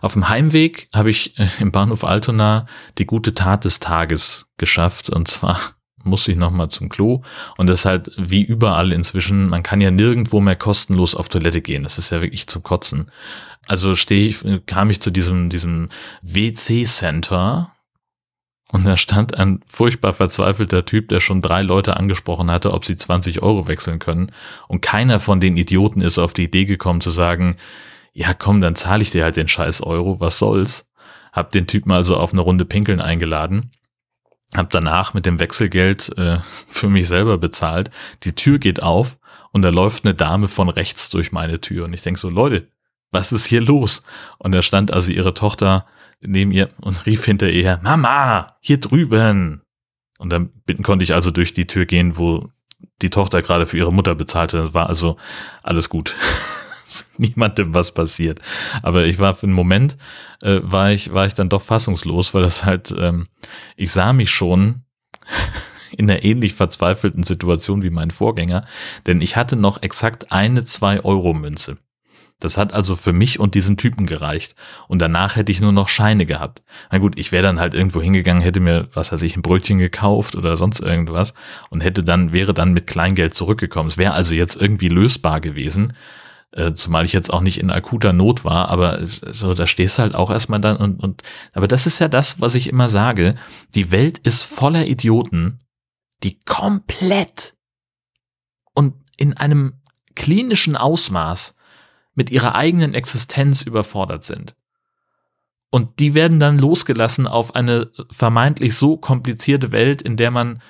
Auf 0.00 0.14
dem 0.14 0.28
Heimweg 0.28 0.88
habe 0.94 1.10
ich 1.10 1.38
äh, 1.38 1.48
im 1.60 1.72
Bahnhof 1.72 2.04
Altona 2.04 2.66
die 2.98 3.06
gute 3.06 3.34
Tat 3.34 3.64
des 3.64 3.80
Tages 3.80 4.48
geschafft. 4.56 5.10
Und 5.10 5.28
zwar 5.28 5.60
muss 6.04 6.26
ich 6.26 6.36
nochmal 6.36 6.70
zum 6.70 6.88
Klo. 6.88 7.22
Und 7.58 7.68
das 7.68 7.80
ist 7.80 7.84
halt 7.84 8.10
wie 8.16 8.42
überall 8.42 8.92
inzwischen, 8.92 9.48
man 9.48 9.62
kann 9.62 9.82
ja 9.82 9.90
nirgendwo 9.90 10.40
mehr 10.40 10.56
kostenlos 10.56 11.14
auf 11.14 11.28
Toilette 11.28 11.60
gehen. 11.60 11.82
Das 11.82 11.98
ist 11.98 12.10
ja 12.10 12.22
wirklich 12.22 12.46
zum 12.46 12.62
Kotzen. 12.62 13.10
Also 13.66 13.94
stehe 13.94 14.28
ich, 14.28 14.38
kam 14.66 14.88
ich 14.88 15.00
zu 15.00 15.10
diesem, 15.10 15.50
diesem 15.50 15.90
WC-Center, 16.22 17.72
und 18.72 18.84
da 18.84 18.96
stand 18.96 19.36
ein 19.36 19.60
furchtbar 19.66 20.12
verzweifelter 20.12 20.84
Typ, 20.84 21.08
der 21.08 21.20
schon 21.20 21.40
drei 21.40 21.62
Leute 21.62 21.96
angesprochen 21.96 22.50
hatte, 22.50 22.72
ob 22.72 22.84
sie 22.84 22.96
20 22.96 23.42
Euro 23.42 23.68
wechseln 23.68 24.00
können. 24.00 24.32
Und 24.66 24.80
keiner 24.80 25.20
von 25.20 25.40
den 25.40 25.56
Idioten 25.56 26.00
ist 26.00 26.18
auf 26.18 26.32
die 26.32 26.44
Idee 26.44 26.64
gekommen 26.64 27.00
zu 27.00 27.10
sagen, 27.10 27.56
ja 28.12 28.34
komm, 28.34 28.60
dann 28.60 28.74
zahle 28.74 29.02
ich 29.02 29.10
dir 29.10 29.22
halt 29.22 29.36
den 29.36 29.46
scheiß 29.46 29.82
Euro, 29.82 30.18
was 30.18 30.38
soll's. 30.38 30.90
Hab 31.32 31.52
den 31.52 31.66
Typen 31.66 31.92
also 31.92 32.16
auf 32.16 32.32
eine 32.32 32.40
Runde 32.40 32.64
Pinkeln 32.64 33.00
eingeladen. 33.00 33.70
Hab 34.54 34.70
danach 34.70 35.14
mit 35.14 35.26
dem 35.26 35.38
Wechselgeld 35.38 36.16
äh, 36.18 36.38
für 36.68 36.88
mich 36.88 37.06
selber 37.06 37.38
bezahlt. 37.38 37.90
Die 38.24 38.34
Tür 38.34 38.58
geht 38.58 38.82
auf 38.82 39.18
und 39.52 39.62
da 39.62 39.68
läuft 39.68 40.04
eine 40.04 40.14
Dame 40.14 40.48
von 40.48 40.68
rechts 40.68 41.08
durch 41.08 41.30
meine 41.30 41.60
Tür. 41.60 41.84
Und 41.84 41.92
ich 41.92 42.02
denk 42.02 42.18
so, 42.18 42.30
Leute, 42.30 42.66
was 43.12 43.30
ist 43.30 43.46
hier 43.46 43.60
los? 43.60 44.02
Und 44.38 44.52
da 44.52 44.60
stand 44.60 44.92
also 44.92 45.12
ihre 45.12 45.34
Tochter 45.34 45.86
neben 46.20 46.52
ihr 46.52 46.70
und 46.80 47.06
rief 47.06 47.24
hinter 47.24 47.50
ihr, 47.50 47.80
Mama, 47.82 48.56
hier 48.60 48.78
drüben. 48.78 49.62
Und 50.18 50.30
dann 50.30 50.50
konnte 50.82 51.04
ich 51.04 51.14
also 51.14 51.30
durch 51.30 51.52
die 51.52 51.66
Tür 51.66 51.86
gehen, 51.86 52.16
wo 52.16 52.48
die 53.02 53.10
Tochter 53.10 53.42
gerade 53.42 53.66
für 53.66 53.76
ihre 53.76 53.92
Mutter 53.92 54.14
bezahlte. 54.14 54.72
War 54.74 54.88
also 54.88 55.16
alles 55.62 55.88
gut. 55.88 56.16
Niemandem 57.18 57.74
was 57.74 57.92
passiert. 57.92 58.40
Aber 58.82 59.04
ich 59.04 59.18
war 59.18 59.34
für 59.34 59.46
einen 59.46 59.52
Moment, 59.52 59.96
äh, 60.42 60.60
war 60.62 60.92
ich, 60.92 61.12
war 61.12 61.26
ich 61.26 61.34
dann 61.34 61.48
doch 61.48 61.62
fassungslos, 61.62 62.32
weil 62.32 62.42
das 62.42 62.64
halt, 62.64 62.94
ähm, 62.96 63.28
ich 63.76 63.90
sah 63.90 64.12
mich 64.12 64.30
schon 64.30 64.82
in 65.96 66.10
einer 66.10 66.24
ähnlich 66.24 66.54
verzweifelten 66.54 67.24
Situation 67.24 67.82
wie 67.82 67.90
mein 67.90 68.10
Vorgänger, 68.10 68.64
denn 69.06 69.20
ich 69.20 69.36
hatte 69.36 69.56
noch 69.56 69.82
exakt 69.82 70.32
eine 70.32 70.60
2-Euro-Münze. 70.60 71.78
Das 72.38 72.58
hat 72.58 72.74
also 72.74 72.96
für 72.96 73.14
mich 73.14 73.40
und 73.40 73.54
diesen 73.54 73.78
Typen 73.78 74.04
gereicht. 74.04 74.54
Und 74.88 75.00
danach 75.00 75.36
hätte 75.36 75.50
ich 75.50 75.62
nur 75.62 75.72
noch 75.72 75.88
Scheine 75.88 76.26
gehabt. 76.26 76.62
Na 76.90 76.98
gut, 76.98 77.18
ich 77.18 77.32
wäre 77.32 77.42
dann 77.42 77.58
halt 77.58 77.72
irgendwo 77.72 78.02
hingegangen, 78.02 78.42
hätte 78.42 78.60
mir, 78.60 78.88
was 78.92 79.10
weiß 79.10 79.22
ich, 79.22 79.36
ein 79.36 79.42
Brötchen 79.42 79.78
gekauft 79.78 80.36
oder 80.36 80.58
sonst 80.58 80.80
irgendwas 80.80 81.32
und 81.70 81.80
hätte 81.80 82.04
dann, 82.04 82.32
wäre 82.32 82.52
dann 82.52 82.74
mit 82.74 82.86
Kleingeld 82.86 83.34
zurückgekommen. 83.34 83.88
Es 83.88 83.96
wäre 83.96 84.12
also 84.12 84.34
jetzt 84.34 84.56
irgendwie 84.56 84.88
lösbar 84.88 85.40
gewesen. 85.40 85.94
Äh, 86.52 86.74
zumal 86.74 87.06
ich 87.06 87.14
jetzt 87.14 87.32
auch 87.32 87.40
nicht 87.40 87.58
in 87.58 87.70
akuter 87.70 88.12
Not 88.12 88.44
war, 88.44 88.68
aber 88.68 89.00
so, 89.06 89.54
da 89.54 89.66
stehst 89.66 89.98
du 89.98 90.02
halt 90.02 90.14
auch 90.14 90.30
erstmal 90.30 90.60
dann 90.60 90.76
und, 90.76 91.02
und, 91.02 91.22
aber 91.52 91.68
das 91.68 91.86
ist 91.86 91.98
ja 91.98 92.08
das, 92.08 92.40
was 92.40 92.54
ich 92.54 92.68
immer 92.68 92.88
sage. 92.88 93.34
Die 93.74 93.90
Welt 93.90 94.18
ist 94.18 94.42
voller 94.42 94.86
Idioten, 94.86 95.58
die 96.22 96.38
komplett 96.40 97.54
und 98.74 98.94
in 99.16 99.36
einem 99.36 99.80
klinischen 100.14 100.76
Ausmaß 100.76 101.55
mit 102.16 102.30
ihrer 102.30 102.56
eigenen 102.56 102.94
Existenz 102.94 103.62
überfordert 103.62 104.24
sind. 104.24 104.56
Und 105.70 106.00
die 106.00 106.14
werden 106.14 106.40
dann 106.40 106.58
losgelassen 106.58 107.26
auf 107.26 107.54
eine 107.54 107.90
vermeintlich 108.10 108.74
so 108.74 108.96
komplizierte 108.96 109.70
Welt, 109.70 110.02
in 110.02 110.16
der 110.16 110.30
man 110.30 110.60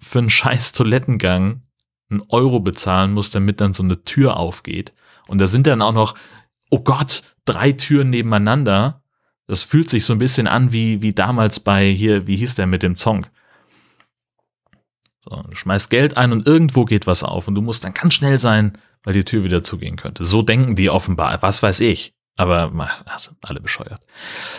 für 0.00 0.18
einen 0.18 0.30
scheiß 0.30 0.72
Toilettengang 0.72 1.62
einen 2.10 2.22
Euro 2.28 2.60
bezahlen 2.60 3.12
muss, 3.12 3.30
damit 3.30 3.60
dann 3.60 3.74
so 3.74 3.82
eine 3.82 4.04
Tür 4.04 4.36
aufgeht. 4.36 4.92
Und 5.28 5.40
da 5.40 5.46
sind 5.46 5.66
dann 5.66 5.82
auch 5.82 5.92
noch, 5.92 6.14
oh 6.70 6.80
Gott, 6.80 7.22
drei 7.44 7.72
Türen 7.72 8.10
nebeneinander. 8.10 9.02
Das 9.46 9.62
fühlt 9.62 9.90
sich 9.90 10.04
so 10.04 10.14
ein 10.14 10.18
bisschen 10.18 10.46
an 10.46 10.72
wie, 10.72 11.02
wie 11.02 11.12
damals 11.12 11.60
bei 11.60 11.90
hier, 11.90 12.26
wie 12.26 12.36
hieß 12.36 12.54
der 12.54 12.66
mit 12.66 12.82
dem 12.82 12.96
Zong? 12.96 13.26
So, 15.24 15.42
du 15.48 15.56
schmeißt 15.56 15.88
Geld 15.88 16.16
ein 16.16 16.32
und 16.32 16.46
irgendwo 16.46 16.84
geht 16.84 17.06
was 17.06 17.22
auf 17.22 17.48
und 17.48 17.54
du 17.54 17.62
musst 17.62 17.84
dann 17.84 17.94
ganz 17.94 18.14
schnell 18.14 18.38
sein, 18.38 18.76
weil 19.04 19.14
die 19.14 19.24
Tür 19.24 19.42
wieder 19.42 19.64
zugehen 19.64 19.96
könnte. 19.96 20.24
So 20.24 20.42
denken 20.42 20.74
die 20.74 20.90
offenbar, 20.90 21.40
was 21.40 21.62
weiß 21.62 21.80
ich. 21.80 22.14
Aber 22.36 22.72
also, 23.06 23.30
alle 23.42 23.60
bescheuert. 23.60 24.00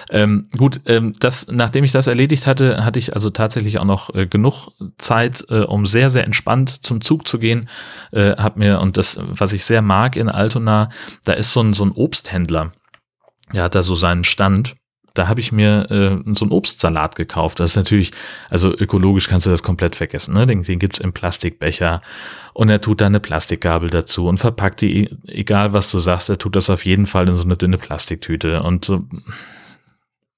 Ähm, 0.10 0.48
gut, 0.58 0.80
ähm, 0.86 1.14
das, 1.20 1.48
nachdem 1.52 1.84
ich 1.84 1.92
das 1.92 2.08
erledigt 2.08 2.48
hatte, 2.48 2.86
hatte 2.86 3.00
ich 3.00 3.14
also 3.14 3.30
tatsächlich 3.32 3.80
auch 3.80 3.86
noch 3.86 4.16
äh, 4.16 4.28
genug 4.28 4.70
Zeit, 4.98 5.46
äh, 5.50 5.60
um 5.60 5.86
sehr, 5.86 6.10
sehr 6.10 6.24
entspannt 6.24 6.70
zum 6.70 7.02
Zug 7.02 7.28
zu 7.28 7.38
gehen. 7.38 7.68
Äh, 8.14 8.32
hab 8.38 8.56
mir, 8.56 8.80
und 8.80 8.96
das, 8.96 9.20
was 9.20 9.52
ich 9.52 9.66
sehr 9.66 9.82
mag 9.82 10.16
in 10.16 10.30
Altona, 10.30 10.90
da 11.26 11.34
ist 11.34 11.52
so 11.52 11.62
ein, 11.62 11.74
so 11.74 11.84
ein 11.84 11.92
Obsthändler. 11.92 12.72
Der 13.54 13.64
hat 13.64 13.76
da 13.76 13.82
so 13.82 13.94
seinen 13.94 14.24
Stand 14.24 14.78
da 15.16 15.28
habe 15.28 15.40
ich 15.40 15.52
mir 15.52 15.90
äh, 15.90 16.34
so 16.34 16.46
einen 16.46 16.52
Obstsalat 16.52 17.16
gekauft. 17.16 17.60
Das 17.60 17.72
ist 17.72 17.76
natürlich, 17.76 18.12
also 18.50 18.72
ökologisch 18.78 19.28
kannst 19.28 19.46
du 19.46 19.50
das 19.50 19.64
komplett 19.64 19.96
vergessen. 19.96 20.34
Ne? 20.34 20.46
Den, 20.46 20.62
den 20.62 20.80
gibt's 20.80 21.00
im 21.00 21.14
Plastikbecher 21.14 22.02
und 22.54 22.70
er 22.70 22.82
tut 22.82 23.02
da 23.02 23.08
eine 23.08 23.20
Plastikgabel 23.20 23.90
dazu 23.90 24.28
und 24.28 24.38
verpackt 24.38 24.82
die, 24.82 25.10
egal 25.28 25.74
was 25.74 25.92
du 25.92 26.00
sagst, 26.00 26.30
er 26.30 26.38
tut 26.38 26.56
das 26.56 26.70
auf 26.70 26.86
jeden 26.86 27.08
Fall 27.08 27.28
in 27.28 27.36
so 27.36 27.44
eine 27.44 27.58
dünne 27.58 27.78
Plastiktüte 27.78 28.62
und 28.62 28.86
so 28.86 29.08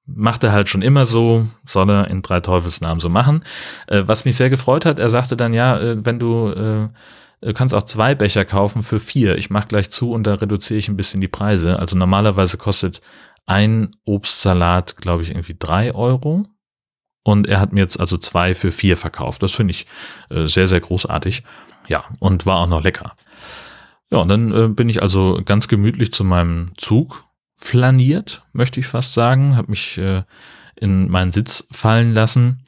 macht 0.06 0.44
er 0.46 0.54
halt 0.54 0.70
schon 0.70 0.82
immer 0.82 1.06
so, 1.06 1.48
soll 1.66 1.90
er 1.90 2.08
in 2.08 2.22
drei 2.22 2.40
Teufelsnamen 2.40 3.02
so 3.02 3.10
machen. 3.10 3.44
Äh, 3.88 4.04
was 4.06 4.24
mich 4.24 4.38
sehr 4.38 4.50
gefreut 4.50 4.86
hat, 4.86 5.00
er 5.00 5.10
sagte 5.10 5.36
dann, 5.36 5.54
ja, 5.54 5.78
äh, 5.78 6.06
wenn 6.06 6.20
du 6.20 6.50
äh, 6.50 6.88
Du 7.40 7.54
kannst 7.54 7.76
auch 7.76 7.84
zwei 7.84 8.16
Becher 8.16 8.46
kaufen 8.46 8.82
für 8.82 9.00
vier. 9.00 9.38
Ich 9.38 9.52
mache 9.52 9.68
gleich 9.68 9.92
zu 9.92 10.12
und 10.12 10.26
da 10.26 10.36
reduziere 10.36 10.80
ich 10.80 10.90
ein 10.90 10.98
bisschen 10.98 11.22
die 11.22 11.28
Preise. 11.28 11.78
Also 11.78 11.96
normalerweise 11.96 12.58
kostet 12.58 13.02
ein 13.48 13.92
Obstsalat, 14.06 14.98
glaube 14.98 15.24
ich, 15.24 15.30
irgendwie 15.30 15.56
drei 15.58 15.96
Euro. 15.96 16.46
Und 17.24 17.48
er 17.48 17.60
hat 17.60 17.74
mir 17.74 17.82
jetzt 17.82 18.00
also 18.00 18.18
zwei 18.18 18.54
für 18.54 18.72
vier 18.72 18.96
verkauft. 18.96 19.42
Das 19.42 19.54
finde 19.54 19.72
ich 19.72 19.88
äh, 20.30 20.48
sehr, 20.48 20.68
sehr 20.68 20.80
großartig. 20.80 21.44
Ja, 21.88 22.04
und 22.20 22.46
war 22.46 22.60
auch 22.60 22.68
noch 22.68 22.84
lecker. 22.84 23.16
Ja, 24.12 24.20
und 24.20 24.30
dann 24.30 24.54
äh, 24.54 24.68
bin 24.70 24.90
ich 24.90 25.02
also 25.02 25.42
ganz 25.44 25.68
gemütlich 25.68 26.14
zu 26.14 26.24
meinem 26.24 26.74
Zug 26.78 27.26
flaniert, 27.56 28.44
möchte 28.54 28.80
ich 28.80 28.88
fast 28.88 29.14
sagen. 29.14 29.56
Habe 29.56 29.72
mich 29.72 29.98
äh, 29.98 30.24
in 30.76 31.10
meinen 31.10 31.32
Sitz 31.32 31.68
fallen 31.72 32.14
lassen 32.14 32.66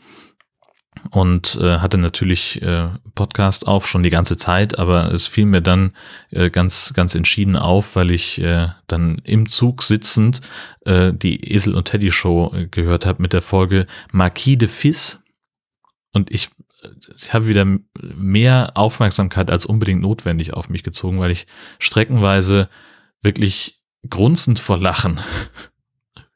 und 1.11 1.57
äh, 1.61 1.79
hatte 1.79 1.97
natürlich 1.97 2.61
äh, 2.61 2.89
Podcast 3.15 3.67
auf 3.67 3.87
schon 3.87 4.03
die 4.03 4.09
ganze 4.09 4.37
Zeit, 4.37 4.77
aber 4.77 5.11
es 5.13 5.27
fiel 5.27 5.45
mir 5.45 5.61
dann 5.61 5.93
äh, 6.31 6.49
ganz 6.49 6.93
ganz 6.93 7.15
entschieden 7.15 7.55
auf, 7.55 7.95
weil 7.95 8.11
ich 8.11 8.41
äh, 8.41 8.67
dann 8.87 9.19
im 9.23 9.47
Zug 9.47 9.83
sitzend 9.83 10.41
äh, 10.85 11.13
die 11.13 11.51
Esel 11.51 11.75
und 11.75 11.85
Teddy 11.85 12.11
Show 12.11 12.53
äh, 12.53 12.67
gehört 12.67 13.05
habe 13.05 13.21
mit 13.21 13.33
der 13.33 13.41
Folge 13.41 13.87
Marquis 14.11 14.57
de 14.57 14.67
Fils 14.67 15.23
und 16.11 16.31
ich 16.31 16.49
ich 17.15 17.33
habe 17.33 17.47
wieder 17.47 17.65
mehr 18.15 18.71
Aufmerksamkeit 18.75 19.51
als 19.51 19.65
unbedingt 19.65 20.01
notwendig 20.01 20.53
auf 20.53 20.69
mich 20.69 20.83
gezogen, 20.83 21.19
weil 21.19 21.31
ich 21.31 21.45
streckenweise 21.77 22.69
wirklich 23.21 23.81
grunzend 24.09 24.59
vor 24.59 24.77
Lachen 24.77 25.19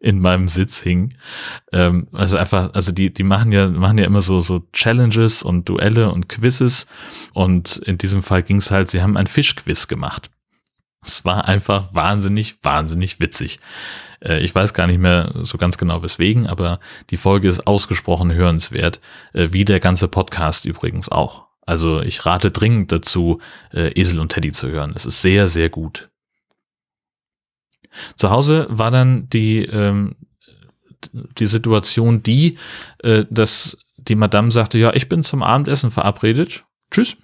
in 0.03 0.19
meinem 0.19 0.49
Sitz 0.49 0.81
hing. 0.81 1.15
Ähm, 1.71 2.07
also 2.11 2.37
einfach, 2.37 2.73
also 2.73 2.91
die, 2.91 3.11
die 3.11 3.23
machen 3.23 3.53
ja, 3.53 3.69
machen 3.69 3.97
ja 3.97 4.05
immer 4.05 4.21
so, 4.21 4.41
so 4.41 4.67
Challenges 4.73 5.43
und 5.43 5.69
Duelle 5.69 6.11
und 6.11 6.27
Quizzes. 6.27 6.87
Und 7.33 7.77
in 7.77 7.97
diesem 7.97 8.21
Fall 8.21 8.43
ging 8.43 8.57
es 8.57 8.69
halt, 8.69 8.91
sie 8.91 9.01
haben 9.01 9.15
ein 9.15 9.27
Fischquiz 9.27 9.87
gemacht. 9.87 10.29
Es 11.01 11.23
war 11.23 11.45
einfach 11.45 11.93
wahnsinnig, 11.93 12.57
wahnsinnig 12.61 13.21
witzig. 13.21 13.61
Äh, 14.19 14.43
ich 14.43 14.53
weiß 14.53 14.73
gar 14.73 14.87
nicht 14.87 14.99
mehr 14.99 15.31
so 15.41 15.57
ganz 15.57 15.77
genau 15.77 16.03
weswegen, 16.03 16.47
aber 16.47 16.79
die 17.09 17.17
Folge 17.17 17.47
ist 17.47 17.65
ausgesprochen 17.65 18.33
hörenswert, 18.33 18.99
äh, 19.31 19.49
wie 19.51 19.63
der 19.63 19.79
ganze 19.79 20.09
Podcast 20.09 20.65
übrigens 20.65 21.07
auch. 21.07 21.47
Also 21.65 22.01
ich 22.01 22.25
rate 22.25 22.51
dringend 22.51 22.91
dazu, 22.91 23.39
äh, 23.73 23.97
Esel 23.97 24.19
und 24.19 24.33
Teddy 24.33 24.51
zu 24.51 24.69
hören. 24.69 24.91
Es 24.95 25.05
ist 25.05 25.21
sehr, 25.21 25.47
sehr 25.47 25.69
gut. 25.69 26.09
Zu 28.15 28.29
Hause 28.29 28.67
war 28.69 28.91
dann 28.91 29.29
die, 29.29 29.65
ähm, 29.65 30.15
die 31.13 31.45
Situation 31.45 32.23
die, 32.23 32.58
äh, 32.99 33.25
dass 33.29 33.77
die 33.97 34.15
Madame 34.15 34.51
sagte, 34.51 34.77
ja, 34.77 34.93
ich 34.93 35.10
bin 35.10 35.23
zum 35.23 35.43
Abendessen 35.43 35.91
verabredet. 35.91 36.65
Tschüss. 36.91 37.17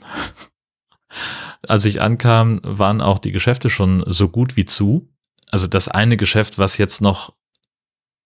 Als 1.67 1.85
ich 1.85 2.01
ankam, 2.01 2.61
waren 2.63 3.01
auch 3.01 3.19
die 3.19 3.31
Geschäfte 3.31 3.69
schon 3.69 4.03
so 4.07 4.29
gut 4.29 4.55
wie 4.55 4.65
zu. 4.65 5.09
Also 5.51 5.67
das 5.67 5.87
eine 5.87 6.17
Geschäft, 6.17 6.57
was 6.57 6.77
jetzt 6.77 7.01
noch 7.01 7.33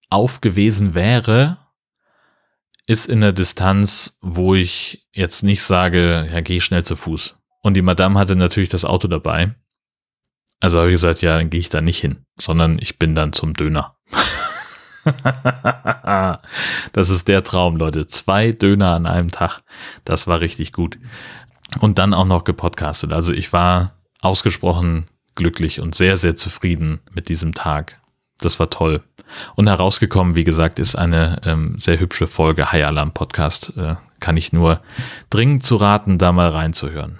auf 0.10 0.42
gewesen 0.42 0.94
wäre, 0.94 1.58
ist 2.86 3.08
in 3.08 3.22
der 3.22 3.32
Distanz, 3.32 4.18
wo 4.22 4.56
ich 4.56 5.08
jetzt 5.14 5.44
nicht 5.44 5.64
sage, 5.64 6.30
ja, 6.32 6.42
geh 6.42 6.60
schnell 6.60 6.84
zu 6.84 6.96
Fuß. 6.96 7.36
Und 7.62 7.76
die 7.76 7.82
Madame 7.82 8.20
hatte 8.20 8.36
natürlich 8.36 8.70
das 8.70 8.86
Auto 8.86 9.08
dabei. 9.08 9.56
Also 10.60 10.80
habe 10.80 10.90
ich 10.90 10.94
gesagt, 10.94 11.22
ja, 11.22 11.38
dann 11.38 11.50
gehe 11.50 11.60
ich 11.60 11.70
da 11.70 11.82
nicht 11.82 12.00
hin, 12.00 12.26
sondern 12.40 12.78
ich 12.80 13.00
bin 13.00 13.16
dann 13.16 13.34
zum 13.34 13.54
Döner. 13.54 13.96
das 16.94 17.10
ist 17.10 17.28
der 17.28 17.44
Traum, 17.44 17.76
Leute. 17.78 18.08
Zwei 18.08 18.52
Döner 18.52 18.96
an 18.96 19.06
einem 19.06 19.32
Tag. 19.32 19.62
Das 20.06 20.28
war 20.28 20.40
richtig 20.40 20.72
gut. 20.72 20.98
Und 21.80 22.00
dann 22.00 22.14
auch 22.14 22.26
noch 22.26 22.44
gepodcastet. 22.44 23.12
Also 23.12 23.34
ich 23.34 23.52
war 23.52 23.98
ausgesprochen 24.22 25.08
glücklich 25.36 25.80
und 25.82 25.96
sehr, 25.96 26.18
sehr 26.18 26.36
zufrieden 26.36 27.02
mit 27.12 27.30
diesem 27.30 27.54
Tag. 27.54 28.02
Das 28.40 28.60
war 28.60 28.70
toll. 28.70 29.04
Und 29.56 29.68
herausgekommen, 29.68 30.36
wie 30.36 30.44
gesagt, 30.44 30.80
ist 30.80 30.96
eine 30.96 31.42
ähm, 31.46 31.76
sehr 31.78 32.00
hübsche 32.00 32.28
Folge 32.28 32.72
High 32.72 32.86
Alarm 32.86 33.14
Podcast. 33.14 33.74
Äh, 33.78 33.96
kann 34.20 34.38
ich 34.38 34.54
nur 34.54 34.82
dringend 35.30 35.66
zu 35.66 35.76
raten, 35.76 36.18
da 36.18 36.32
mal 36.32 36.50
reinzuhören. 36.50 37.20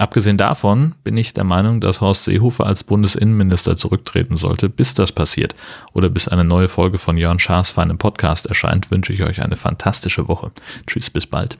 Abgesehen 0.00 0.38
davon 0.38 0.94
bin 1.04 1.18
ich 1.18 1.34
der 1.34 1.44
Meinung, 1.44 1.82
dass 1.82 2.00
Horst 2.00 2.24
Seehofer 2.24 2.64
als 2.64 2.84
Bundesinnenminister 2.84 3.76
zurücktreten 3.76 4.34
sollte. 4.36 4.70
Bis 4.70 4.94
das 4.94 5.12
passiert 5.12 5.54
oder 5.92 6.08
bis 6.08 6.26
eine 6.26 6.42
neue 6.42 6.68
Folge 6.68 6.96
von 6.96 7.18
Jörn 7.18 7.38
Schaas 7.38 7.70
für 7.70 7.82
einen 7.82 7.98
Podcast 7.98 8.46
erscheint, 8.46 8.90
wünsche 8.90 9.12
ich 9.12 9.22
euch 9.24 9.42
eine 9.42 9.56
fantastische 9.56 10.26
Woche. 10.26 10.52
Tschüss, 10.86 11.10
bis 11.10 11.26
bald. 11.26 11.58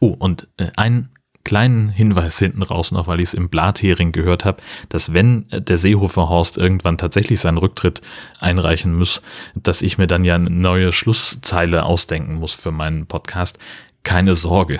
Oh, 0.00 0.16
und 0.18 0.48
äh, 0.56 0.66
ein 0.76 1.10
kleinen 1.44 1.90
Hinweis 1.90 2.38
hinten 2.38 2.62
raus 2.62 2.90
noch, 2.90 3.06
weil 3.06 3.20
ich 3.20 3.26
es 3.26 3.34
im 3.34 3.50
Blathering 3.50 4.12
gehört 4.12 4.44
habe, 4.44 4.62
dass 4.88 5.12
wenn 5.12 5.46
der 5.50 5.78
Seehofer 5.78 6.28
Horst 6.28 6.56
irgendwann 6.56 6.98
tatsächlich 6.98 7.38
seinen 7.40 7.58
Rücktritt 7.58 8.00
einreichen 8.40 8.94
muss, 8.94 9.22
dass 9.54 9.82
ich 9.82 9.98
mir 9.98 10.06
dann 10.06 10.24
ja 10.24 10.34
eine 10.34 10.50
neue 10.50 10.90
Schlusszeile 10.90 11.84
ausdenken 11.84 12.34
muss 12.34 12.54
für 12.54 12.72
meinen 12.72 13.06
Podcast. 13.06 13.58
Keine 14.04 14.34
Sorge, 14.34 14.78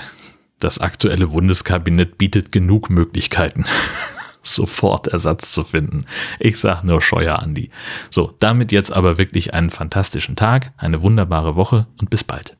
das 0.60 0.78
aktuelle 0.78 1.26
Bundeskabinett 1.28 2.18
bietet 2.18 2.52
genug 2.52 2.90
Möglichkeiten, 2.90 3.64
sofort 4.42 5.08
Ersatz 5.08 5.52
zu 5.52 5.64
finden. 5.64 6.06
Ich 6.38 6.60
sag 6.60 6.84
nur 6.84 7.02
Scheuer 7.02 7.40
Andi. 7.40 7.70
So, 8.10 8.34
damit 8.38 8.70
jetzt 8.70 8.92
aber 8.92 9.18
wirklich 9.18 9.52
einen 9.54 9.70
fantastischen 9.70 10.36
Tag, 10.36 10.72
eine 10.76 11.02
wunderbare 11.02 11.56
Woche 11.56 11.86
und 11.98 12.10
bis 12.10 12.22
bald. 12.22 12.56